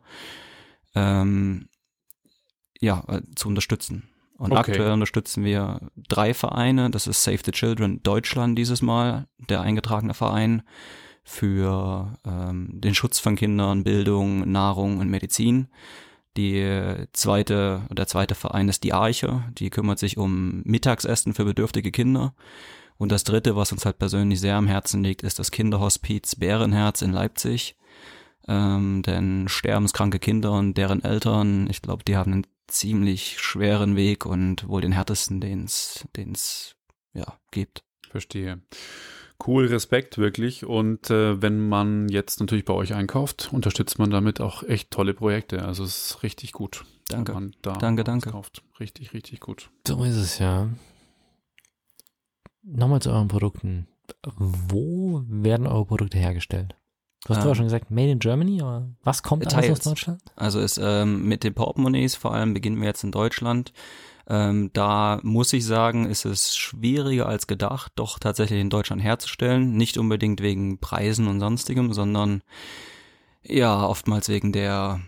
[0.94, 1.68] ähm,
[2.80, 4.09] ja, äh, zu unterstützen.
[4.40, 4.70] Und Okay.
[4.72, 6.90] aktuell unterstützen wir drei Vereine.
[6.90, 10.62] Das ist Save the Children Deutschland dieses Mal, der eingetragene Verein
[11.22, 15.68] für ähm, den Schutz von Kindern, Bildung, Nahrung und Medizin.
[16.38, 21.92] Die zweite, der zweite Verein ist die Arche, die kümmert sich um Mittagsessen für bedürftige
[21.92, 22.32] Kinder.
[22.96, 27.02] Und das dritte, was uns halt persönlich sehr am Herzen liegt, ist das Kinderhospiz Bärenherz
[27.02, 27.76] in Leipzig.
[28.48, 34.26] Ähm, denn sterbenskranke Kinder und deren Eltern, ich glaube, die haben einen ziemlich schweren Weg
[34.26, 36.76] und wohl den härtesten, den es
[37.12, 37.84] ja, gibt.
[38.10, 38.60] Verstehe.
[39.46, 40.64] Cool, Respekt wirklich.
[40.64, 45.14] Und äh, wenn man jetzt natürlich bei euch einkauft, unterstützt man damit auch echt tolle
[45.14, 45.64] Projekte.
[45.64, 46.84] Also es ist richtig gut.
[47.08, 47.34] Danke.
[47.34, 48.30] Wenn man da Danke, danke.
[48.30, 48.62] Kauft.
[48.78, 49.70] Richtig, richtig gut.
[49.86, 50.68] So ist es ja.
[52.62, 53.88] Nochmal zu euren Produkten.
[54.36, 56.74] Wo werden eure Produkte hergestellt?
[57.24, 59.84] Du hast Ähm, vorher schon gesagt, Made in Germany, aber was kommt alles aus teils.
[59.84, 60.22] Deutschland?
[60.36, 63.72] Also ist ähm, mit den Portemonnaies vor allem beginnen wir jetzt in Deutschland.
[64.26, 69.76] Ähm, da muss ich sagen, ist es schwieriger als gedacht, doch tatsächlich in Deutschland herzustellen.
[69.76, 72.42] Nicht unbedingt wegen Preisen und sonstigem, sondern
[73.42, 75.00] ja, oftmals wegen der,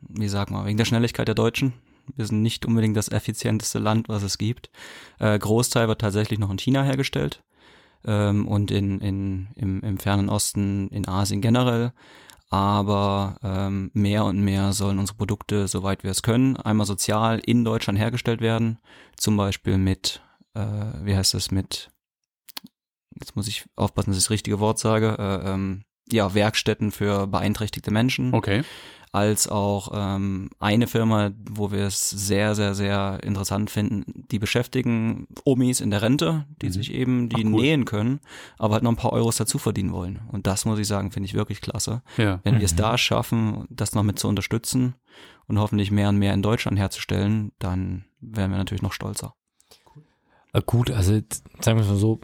[0.00, 1.72] wie sag mal, wegen der Schnelligkeit der Deutschen.
[2.14, 4.70] Wir sind nicht unbedingt das effizienteste Land, was es gibt.
[5.18, 7.42] Äh, Großteil wird tatsächlich noch in China hergestellt
[8.06, 11.92] ähm, und in, in, im, im fernen Osten, in Asien generell.
[12.48, 17.64] Aber ähm, mehr und mehr sollen unsere Produkte, soweit wir es können, einmal sozial in
[17.64, 18.78] Deutschland hergestellt werden,
[19.16, 20.22] zum Beispiel mit,
[20.54, 20.64] äh,
[21.02, 21.90] wie heißt das, mit,
[23.18, 27.26] jetzt muss ich aufpassen, dass ich das richtige Wort sage, äh, ähm, ja, Werkstätten für
[27.26, 28.62] beeinträchtigte Menschen, Okay.
[29.16, 35.26] Als auch ähm, eine Firma, wo wir es sehr, sehr, sehr interessant finden, die beschäftigen
[35.44, 36.72] Omis in der Rente, die Mhm.
[36.72, 37.62] sich eben, die Ach, cool.
[37.62, 38.20] nähen können,
[38.58, 40.20] aber halt noch ein paar Euros dazu verdienen wollen.
[40.30, 42.02] Und das muss ich sagen, finde ich wirklich klasse.
[42.18, 42.40] Ja.
[42.44, 42.78] Wenn wir es Mhm.
[42.78, 44.94] da schaffen, das noch mit zu unterstützen
[45.48, 49.34] und hoffentlich mehr und mehr in Deutschland herzustellen, dann wären wir natürlich noch stolzer.
[50.52, 51.12] Äh, gut, also
[51.60, 52.20] sagen wir es mal so,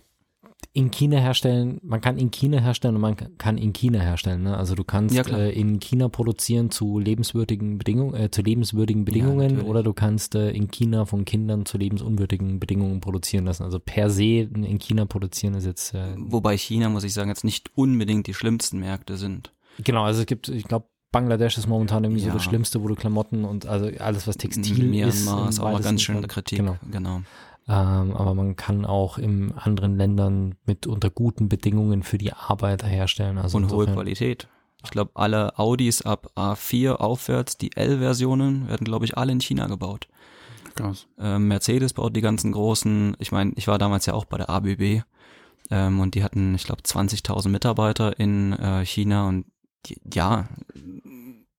[0.74, 4.42] in China herstellen, man kann in China herstellen und man kann in China herstellen.
[4.42, 4.56] Ne?
[4.56, 9.48] Also du kannst Ja, äh, in China produzieren zu lebenswürdigen Bedingungen, äh, zu lebenswürdigen Bedingungen
[9.48, 9.64] natürlich.
[9.66, 13.64] oder du kannst äh, in China von Kindern zu lebensunwürdigen Bedingungen produzieren lassen.
[13.64, 17.44] Also per se in China produzieren ist jetzt äh, Wobei China, muss ich sagen, jetzt
[17.44, 19.52] nicht unbedingt die schlimmsten Märkte sind.
[19.84, 20.04] genau.
[20.04, 22.32] Also es gibt, ich glaube, Bangladesch ist momentan irgendwie so Ja.
[22.32, 25.26] das Schlimmste, wo du Klamotten und also alles was Textil ist.
[25.26, 26.56] Myanmar ist auch mal ganz schön in der Kritik.
[26.56, 26.78] Genau.
[26.90, 27.20] genau.
[27.68, 32.86] Ähm, aber man kann auch in anderen Ländern mit unter guten Bedingungen für die Arbeiter
[32.86, 33.38] herstellen.
[33.38, 34.48] Also und hohe Qualität.
[34.84, 39.68] Ich glaube, alle Audis ab A4 aufwärts, die L-Versionen, werden, glaube ich, alle in China
[39.68, 40.08] gebaut.
[40.74, 41.06] Krass.
[41.18, 44.50] Ähm, Mercedes baut die ganzen großen, ich meine, ich war damals ja auch bei der
[44.50, 45.02] ABB
[45.70, 49.46] ähm, und die hatten, ich glaube, 20.000 Mitarbeiter in äh, China und
[49.86, 50.48] die, ja,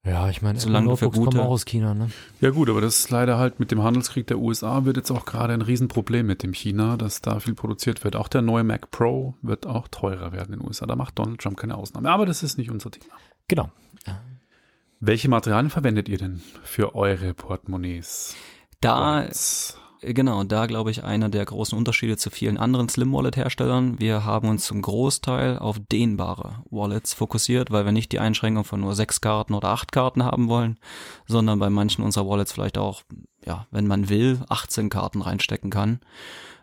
[0.06, 2.10] Ja, ich meine, Solange Notebooks kommen gute- auch aus China, ne?
[2.42, 5.24] Ja gut, aber das ist leider halt mit dem Handelskrieg der USA wird jetzt auch
[5.26, 8.18] gerade ein Riesenproblem mit dem China, dass da viel produziert wird.
[8.18, 10.86] Auch der neue Mac Pro wird auch teurer werden in den USA.
[10.88, 12.10] Da macht Donald Trump keine Ausnahme.
[12.10, 13.14] Aber das ist nicht unser Thema.
[13.48, 13.72] Genau.
[15.00, 18.36] Welche Materialien verwendet ihr denn für eure Portemonnaies?
[18.82, 19.78] da Wallets?
[20.06, 24.02] Genau, da glaube ich einer der großen Unterschiede zu vielen anderen Slim Wallet Herstellern.
[24.02, 28.82] Wir haben uns zum Großteil auf dehnbare Wallets fokussiert, weil wir nicht die Einschränkung von
[28.82, 30.78] nur sechs Karten oder acht Karten haben wollen,
[31.26, 33.04] sondern bei manchen unserer Wallets vielleicht auch,
[33.46, 36.02] ja, wenn man will, 18 Karten reinstecken kann.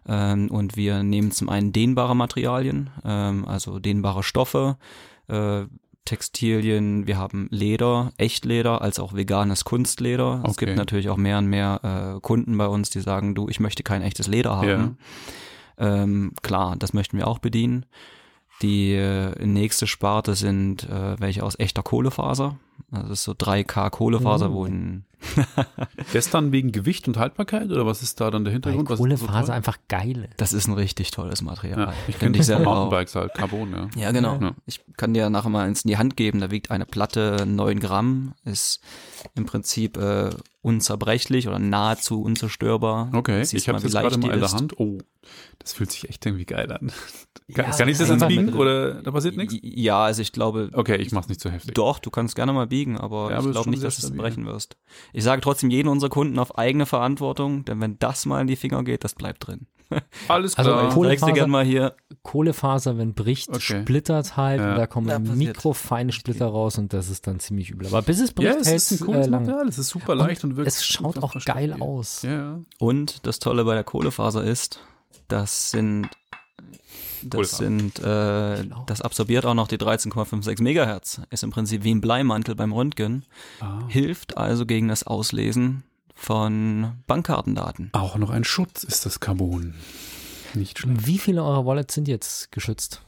[0.07, 4.77] Ähm, und wir nehmen zum einen dehnbare Materialien, ähm, also dehnbare Stoffe,
[5.29, 5.63] äh,
[6.05, 10.43] Textilien, wir haben Leder, Echtleder, als auch veganes Kunstleder.
[10.45, 10.67] Es Okay.
[10.67, 13.83] gibt natürlich auch mehr und mehr äh, Kunden bei uns, die sagen, du, ich möchte
[13.83, 14.99] kein echtes Leder haben.
[15.79, 17.87] Ähm, klar, das möchten wir auch bedienen.
[18.63, 22.57] Die äh, nächste Sparte sind äh, welche aus echter Kohlefaser.
[22.91, 24.55] Also das ist so 3K Kohlefaser, Oh.
[24.55, 25.05] wo ein
[26.33, 28.89] Dann wegen Gewicht und Haltbarkeit oder was ist da dann der Weil Hintergrund?
[28.89, 29.55] So Kohlefaser toll?
[29.55, 30.41] einfach geil ist.
[30.41, 31.79] Das ist ein richtig tolles Material.
[31.79, 32.75] Ja, ich kenne ich das von selber.
[32.75, 33.89] Mountainbikes halt, Carbon, ja.
[34.01, 34.39] Ja, genau.
[34.41, 34.53] Ja.
[34.67, 36.41] Ich kann dir nachher mal eins in die Hand geben.
[36.41, 38.81] Da wiegt eine Platte 9 Gramm, ist
[39.35, 40.31] im Prinzip äh,
[40.63, 43.11] unzerbrechlich oder nahezu unzerstörbar.
[43.15, 44.53] Okay, Siehst ich habe mal, es wie jetzt gerade leicht mal die in der.
[44.53, 44.79] Hand.
[44.79, 44.99] Oh,
[45.59, 46.91] das fühlt sich echt irgendwie geil an.
[47.55, 49.57] Kann, Ja, kann ich das ans Biegen mit- oder da passiert nichts?
[49.63, 51.75] Ja, also ich glaube, Okay, ich mach's nicht zu heftig.
[51.75, 54.13] Doch, du kannst gerne mal biegen, aber Ja, aber ich glaube nicht, dass du es
[54.17, 54.77] brechen wirst.
[55.13, 58.57] Ich sage trotzdem jedem unserer Kunden auf eigene Verantwortung, denn wenn das mal in die
[58.57, 59.67] Finger geht, das bleibt drin.
[60.29, 60.93] Alles Also klar.
[60.93, 61.97] Kohle- Zeigst dir gerne mal hier.
[62.23, 63.83] Kohlefaser, wenn bricht, Okay.
[63.83, 64.71] splittert halt Ja.
[64.71, 67.89] und da kommen Ja, mikrofeine Splitter raus und das ist dann ziemlich übel.
[67.89, 69.31] Aber bis es bricht, ja, es hält ist ein es cooles äh.
[69.31, 71.41] Material, es ist super leicht und, wirklich Es schaut auch geil
[71.71, 71.83] stabil.
[71.83, 72.23] aus.
[72.23, 72.61] Ja.
[72.79, 74.81] Und das Tolle bei der Kohlefaser ist,
[75.29, 76.09] das sind
[77.23, 77.57] das Kohlefaser.
[77.65, 81.21] sind äh, das absorbiert auch noch die 13,56 Megahertz.
[81.31, 83.25] Ist im Prinzip wie ein Bleimantel beim Röntgen.
[83.61, 83.81] Ah.
[83.89, 85.85] Hilft also gegen das Auslesen
[86.15, 87.91] von Bankkartendaten.
[87.93, 89.75] Auch noch ein Schutz ist das Carbon.
[90.55, 91.07] Nicht schlecht.
[91.07, 93.03] Wie viele eurer Wallets sind jetzt geschützt?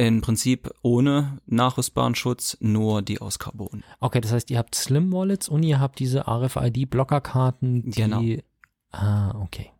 [0.00, 3.84] Im Prinzip ohne nachrüstbaren Schutz, nur die aus Carbon.
[4.00, 8.00] Okay, das heißt, ihr habt Slim Wallets und ihr habt diese RFID-Blockerkarten, die.
[8.00, 8.22] Genau.
[8.92, 9.72] Ah, okay.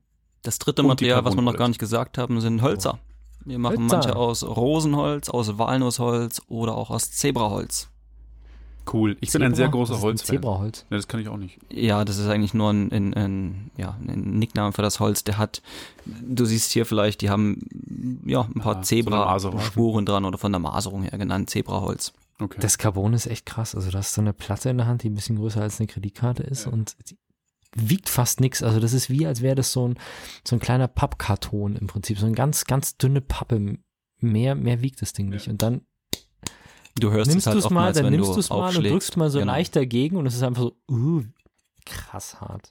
[0.43, 2.99] Das dritte Und Material, was wir noch gar nicht gesagt haben, sind Hölzer.
[3.47, 3.97] Wir machen Hölzer.
[3.97, 7.89] manche aus Rosenholz, aus Walnussholz oder auch aus Zebraholz.
[8.93, 9.17] Cool.
[9.21, 9.79] Ich bin ein sehr Zebra?
[9.79, 10.37] großer ist Holzfan.
[10.37, 10.87] Zebraholz.
[10.91, 11.59] Ja, das kann ich auch nicht.
[11.73, 15.23] Ja, das ist eigentlich nur ein, ein, ein, ja, ein Nickname für das Holz.
[15.25, 15.63] Der hat,
[16.07, 18.83] du siehst hier vielleicht, die haben ja ein paar Ah.
[18.83, 22.13] Zebra-Spuren dran oder von der Maserung her genannt, Zebraholz.
[22.41, 22.59] Okay.
[22.61, 23.75] Das Carbon ist echt krass.
[23.75, 25.87] Also, du hast so eine Platte in der Hand, die ein bisschen größer als eine
[25.87, 26.73] Kreditkarte ist Ja.
[26.73, 27.17] und die
[27.77, 28.63] wiegt fast nichts.
[28.63, 29.99] Also, das ist wie, als wäre das so ein,
[30.47, 32.19] so ein kleiner Pappkarton im Prinzip.
[32.19, 33.77] So eine ganz, ganz dünne Pappe.
[34.23, 35.49] Mehr, mehr wiegt das Ding nicht.
[35.49, 35.83] Und dann
[37.01, 38.77] Du hörst nimmst es du halt es mal, oftmals, dann wenn nimmst du es mal
[38.77, 39.53] und drückst mal so Genau.
[39.53, 41.23] leicht dagegen und es ist einfach so, uh,
[41.87, 42.71] krass hart.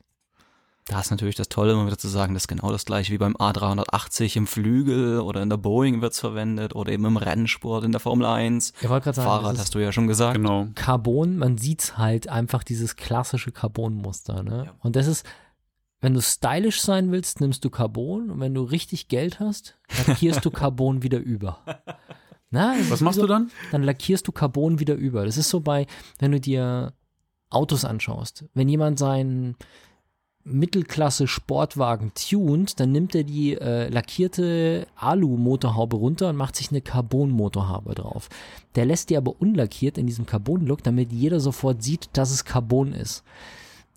[0.85, 3.19] Da ist natürlich das Tolle, immer wieder zu sagen, das ist genau das gleiche wie
[3.19, 7.91] beim A380 im Flügel oder in der Boeing wird's verwendet oder eben im Rennsport in
[7.91, 8.73] der Formel 1.
[8.81, 10.35] Ich wollte gerade sagen, Fahrrad das ist hast du ja schon gesagt.
[10.37, 10.67] genau.
[10.73, 14.71] Carbon, man sieht's halt einfach dieses klassische Carbon-Muster, ne?
[14.79, 15.27] Und das ist,
[16.01, 19.77] wenn du stylisch sein willst, nimmst du Carbon und wenn du richtig Geld hast,
[20.07, 21.59] lackierst du Carbon wieder über.
[22.51, 23.51] Na, Was machst so, du dann?
[23.71, 25.25] Dann lackierst du Carbon wieder über.
[25.25, 25.85] Das ist so bei,
[26.17, 26.93] wenn du dir
[27.49, 28.45] Autos anschaust.
[28.53, 29.55] Wenn jemand seinen
[30.43, 37.93] Mittelklasse-Sportwagen tunt, dann nimmt er die äh, lackierte Alu-Motorhaube runter und macht sich eine Carbon-Motorhaube
[37.93, 38.29] drauf.
[38.75, 42.93] Der lässt die aber unlackiert in diesem Carbon-Look, damit jeder sofort sieht, dass es Carbon
[42.93, 43.23] ist.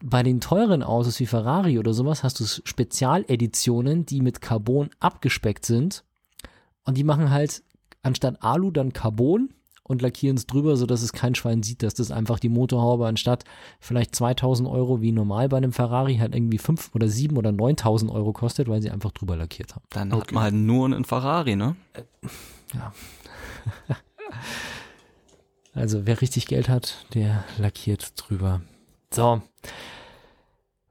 [0.05, 5.65] Bei den teuren Autos wie Ferrari oder sowas hast du Spezialeditionen, die mit Carbon abgespeckt
[5.65, 6.05] sind
[6.85, 7.63] und die machen halt
[8.03, 12.11] anstatt Alu dann Carbon und lackieren es drüber, sodass es kein Schwein sieht, dass das
[12.13, 13.45] einfach die Motorhaube anstatt
[13.81, 18.11] vielleicht 2000 Euro wie normal bei einem Ferrari halt irgendwie 5 oder 7 oder 9000
[18.11, 19.85] Euro kostet, weil sie einfach drüber lackiert haben.
[19.91, 20.35] Dann hat Okay.
[20.35, 21.77] man halt nur einen Ferrari, ne?
[25.75, 28.61] Also wer richtig Geld hat, der lackiert drüber.
[29.11, 29.41] So.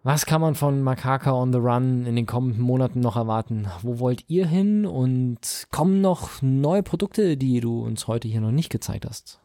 [0.03, 3.67] Was kann man von Makaka on the Run in den kommenden Monaten noch erwarten?
[3.83, 4.87] Wo wollt ihr hin?
[4.87, 9.39] Und kommen noch neue Produkte, die du uns heute hier noch nicht gezeigt hast?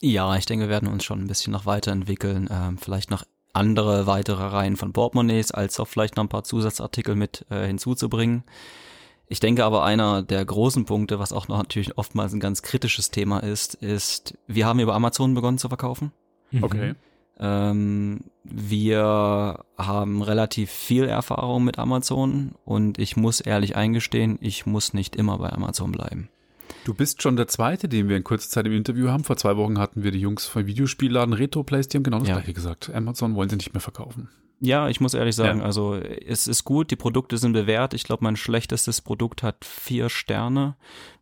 [0.00, 2.48] Ja, ich denke, wir werden uns schon ein bisschen noch weiterentwickeln.
[2.50, 7.14] Ähm, vielleicht noch andere weitere Reihen von Portemonnaies, als auch vielleicht noch ein paar Zusatzartikel
[7.14, 8.42] mit äh, hinzuzubringen.
[9.28, 13.12] Ich denke aber, einer der großen Punkte, was auch noch natürlich oftmals ein ganz kritisches
[13.12, 16.10] Thema ist, ist, wir haben über Amazon begonnen zu verkaufen.
[16.62, 16.94] Okay.
[17.38, 24.94] Ähm, wir haben relativ viel Erfahrung mit Amazon und ich muss ehrlich eingestehen, ich muss
[24.94, 26.28] nicht immer bei Amazon bleiben.
[26.84, 29.24] Du bist schon der Zweite, den wir in kurzer Zeit im Interview haben.
[29.24, 32.36] Vor zwei Wochen hatten wir die Jungs vom Videospielladen Retroplays, die haben genau das Ja.
[32.36, 32.90] gleiche gesagt.
[32.94, 34.28] Amazon wollen sie nicht mehr verkaufen.
[34.62, 35.64] Ja, ich muss ehrlich sagen, Ja.
[35.64, 37.94] also es ist gut, die Produkte sind bewährt.
[37.94, 40.76] Ich glaube, mein schlechtestes Produkt hat vier Sterne,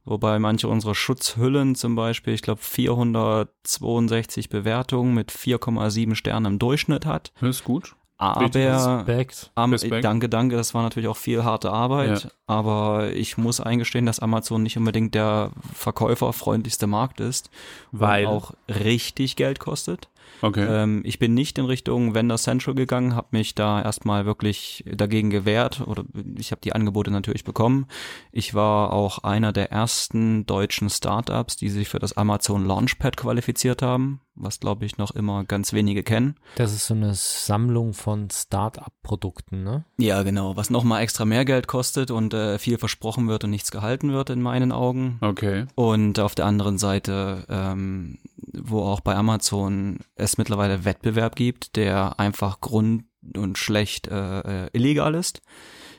[0.04, 7.06] wobei manche unserer Schutzhüllen zum Beispiel, ich glaube, 462 Bewertungen mit 4,7 Sternen im Durchschnitt
[7.06, 7.32] hat.
[7.40, 7.94] Das ist gut.
[8.20, 9.52] Aber Respekt.
[9.54, 10.04] Am, Respekt.
[10.04, 12.30] danke, danke, das war natürlich auch viel harte Arbeit, Ja.
[12.48, 17.48] aber ich muss eingestehen, dass Amazon nicht unbedingt der verkäuferfreundlichste Markt ist,
[17.92, 18.26] Weil.
[18.26, 20.08] auch richtig Geld kostet.
[20.42, 20.66] Okay.
[20.68, 25.30] Ähm, ich bin nicht in Richtung Vendor Central gegangen, habe mich da erstmal wirklich dagegen
[25.30, 26.04] gewehrt oder
[26.36, 27.86] ich habe die Angebote natürlich bekommen.
[28.32, 33.82] Ich war auch einer der ersten deutschen Startups, die sich für das Amazon Launchpad qualifiziert
[33.82, 36.36] haben, was glaube ich noch immer ganz wenige kennen.
[36.56, 39.84] Das ist so eine Sammlung von Start-up-Produkten, ne?
[39.98, 43.70] Ja, genau, was nochmal extra mehr Geld kostet und äh, viel versprochen wird und nichts
[43.70, 45.18] gehalten wird in meinen Augen.
[45.20, 45.66] okay.
[45.74, 48.18] Und auf der anderen Seite, ähm,
[48.52, 53.04] wo auch bei Amazon es mittlerweile Wettbewerb gibt, der einfach grund
[53.36, 55.40] und schlecht äh, äh, illegal ist.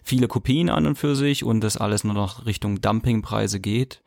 [0.03, 4.01] Viele Kopien an und für sich und das alles nur noch Richtung Dumpingpreise geht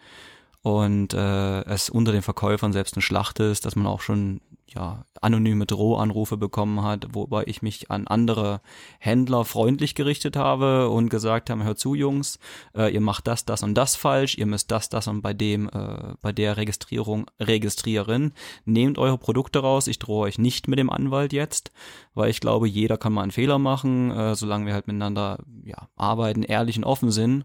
[0.63, 4.41] und äh, es unter den Verkäufern selbst eine Schlacht ist, dass man auch schon
[4.75, 8.61] ja anonyme Drohanrufe bekommen hat, wobei ich mich an andere
[8.99, 12.39] Händler freundlich gerichtet habe und gesagt habe, hört zu Jungs,
[12.77, 15.69] äh, ihr macht das, das und das falsch, ihr müsst das, das und bei dem,
[15.69, 18.33] äh, bei der Registrierung registrieren,
[18.65, 21.73] nehmt eure Produkte raus, ich drohe euch nicht mit dem Anwalt jetzt,
[22.15, 25.89] weil ich glaube, jeder kann mal einen Fehler machen, äh, solange wir halt miteinander ja,
[25.97, 27.45] arbeiten, ehrlich und offen sind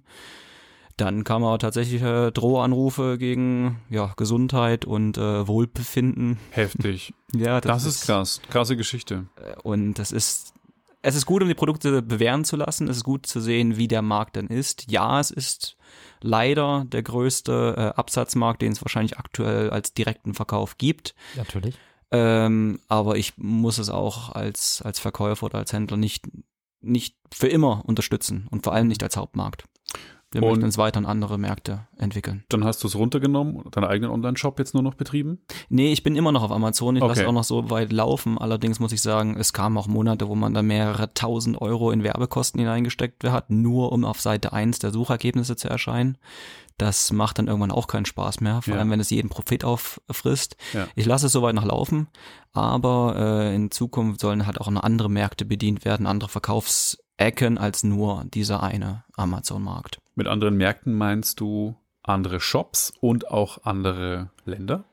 [0.97, 6.37] dann kam auch tatsächlich äh, Drohanrufe gegen ja, Gesundheit und äh, Wohlbefinden.
[6.51, 7.13] Heftig.
[7.35, 8.41] Ja, das, das ist krass.
[8.49, 9.25] Krasse Geschichte.
[9.35, 10.53] Äh, und das ist,
[11.01, 12.87] es ist gut, um die Produkte bewähren zu lassen.
[12.87, 14.89] Es ist gut zu sehen, wie der Markt denn ist.
[14.89, 15.75] Ja, es ist
[16.21, 21.15] leider der größte äh, Absatzmarkt, den es wahrscheinlich aktuell als direkten Verkauf gibt.
[21.35, 21.75] Natürlich.
[22.11, 26.29] Ähm, aber ich muss es auch als, als Verkäufer oder als Händler nicht,
[26.79, 29.65] nicht für immer unterstützen und vor allem nicht als Hauptmarkt.
[30.37, 32.43] Wir und möchten uns weiter in andere Märkte entwickeln.
[32.49, 35.39] Dann hast du es runtergenommen und deinen eigenen Online-Shop jetzt nur noch betrieben?
[35.69, 36.95] Nee, ich bin immer noch auf Amazon.
[36.95, 37.09] Ich okay.
[37.09, 38.37] lasse auch noch so weit laufen.
[38.37, 42.03] Allerdings muss ich sagen, es kamen auch Monate, wo man da mehrere tausend Euro in
[42.03, 46.17] Werbekosten hineingesteckt hat, nur um auf Seite 1 der Suchergebnisse zu erscheinen.
[46.77, 48.79] Das macht dann irgendwann auch keinen Spaß mehr, vor ja.
[48.79, 50.57] allem wenn es jeden Profit auffrisst.
[50.73, 50.87] Ja.
[50.95, 52.07] Ich lasse es soweit noch laufen,
[52.53, 57.83] aber äh, in Zukunft sollen halt auch noch andere Märkte bedient werden, andere Verkaufsecken als
[57.83, 59.99] nur dieser eine Amazon-Markt.
[60.17, 64.83] Mit anderen Märkten meinst du andere Shops und auch andere Länder?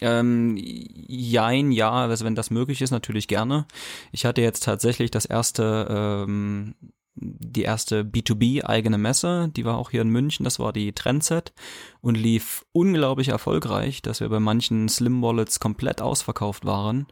[0.00, 3.66] Ähm, jein, ja, also wenn das möglich ist, natürlich gerne.
[4.10, 6.74] Ich hatte jetzt tatsächlich das erste, ähm,
[7.14, 11.52] die erste B2B eigene Messe, die war auch hier in München, das war die Trendset
[12.00, 17.06] und lief unglaublich erfolgreich, dass wir bei manchen Slim Wallets komplett ausverkauft waren.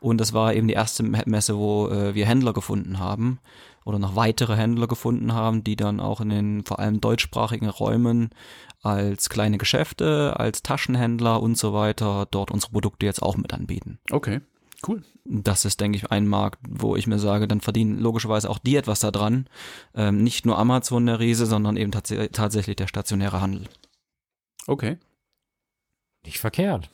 [0.00, 3.40] Und das war eben die erste Messe, wo äh, wir Händler gefunden haben
[3.84, 8.30] oder noch weitere Händler gefunden haben, die dann auch in den vor allem deutschsprachigen Räumen
[8.82, 13.98] als kleine Geschäfte, als Taschenhändler und so weiter dort unsere Produkte jetzt auch mit anbieten.
[14.10, 14.40] Okay.
[14.86, 15.02] Cool.
[15.24, 18.76] Das ist, denke ich, ein Markt, wo ich mir sage, dann verdienen logischerweise auch die
[18.76, 19.48] etwas daran.
[19.94, 23.64] Ähm, nicht nur Amazon der Riese, sondern eben tats tatsächlich der stationäre Handel.
[24.66, 24.98] Okay.
[26.26, 26.90] Nicht verkehrt.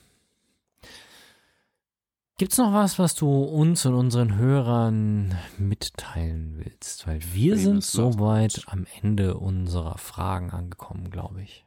[2.40, 7.06] Gibt es noch was, was du uns und unseren Hörern mitteilen willst?
[7.06, 11.66] Weil wir sind soweit am Ende unserer Fragen angekommen, glaube ich.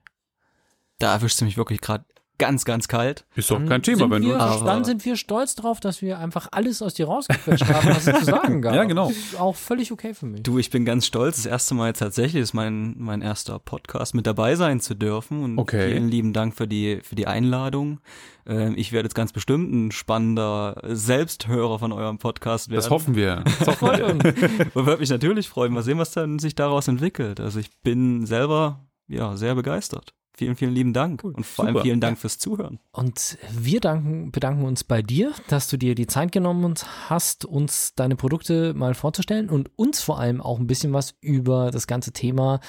[0.97, 2.05] Da erwischst du mich wirklich gerade
[2.37, 3.25] ganz, ganz kalt.
[3.35, 4.65] Ist doch kein Thema, wenn wir, du.
[4.65, 8.19] Dann sind wir stolz drauf, dass wir einfach alles aus dir rausgequetscht haben, was es
[8.19, 8.75] zu sagen gab.
[8.75, 9.11] Ja, genau.
[9.37, 10.43] Auch völlig okay für mich.
[10.43, 11.37] Du, ich bin ganz stolz.
[11.37, 15.43] Das erste Mal jetzt tatsächlich ist mein, mein erster Podcast mit dabei sein zu dürfen.
[15.43, 15.89] Und okay.
[15.91, 17.99] vielen lieben Dank für die, für die Einladung.
[18.45, 22.77] Ähm, ich werde jetzt ganz bestimmt ein spannender Selbsthörer von eurem Podcast werden.
[22.77, 23.43] Das hoffen wir.
[23.59, 24.07] Das hoffen wir.
[24.73, 25.73] Und würde mich natürlich freuen.
[25.73, 27.39] Mal sehen, was dann sich daraus entwickelt.
[27.39, 30.13] Also ich bin selber, ja, sehr begeistert.
[30.35, 31.77] Vielen, vielen lieben Dank und vor Super.
[31.77, 32.79] allem vielen Dank fürs Zuhören.
[32.91, 36.73] Und wir danken, bedanken uns bei dir, dass du dir die Zeit genommen
[37.07, 41.69] hast, uns deine Produkte mal vorzustellen und uns vor allem auch ein bisschen was über
[41.69, 42.61] das ganze Thema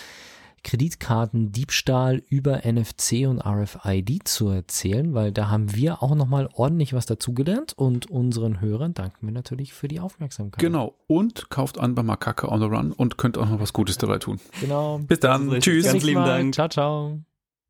[0.65, 7.07] Kreditkartendiebstahl über NFC und RFID zu erzählen, weil da haben wir auch nochmal ordentlich was
[7.07, 10.59] dazugelernt und unseren Hörern danken wir natürlich für die Aufmerksamkeit.
[10.61, 10.95] Genau.
[11.07, 14.19] Und kauft an bei Makaka on the Run und könnt auch noch was Gutes dabei
[14.19, 14.41] tun.
[14.61, 14.99] Genau.
[14.99, 15.49] Bis dann.
[15.61, 15.85] Tschüss.
[15.85, 16.55] Ganz lieben Dank.
[16.55, 17.21] Ciao, ciao.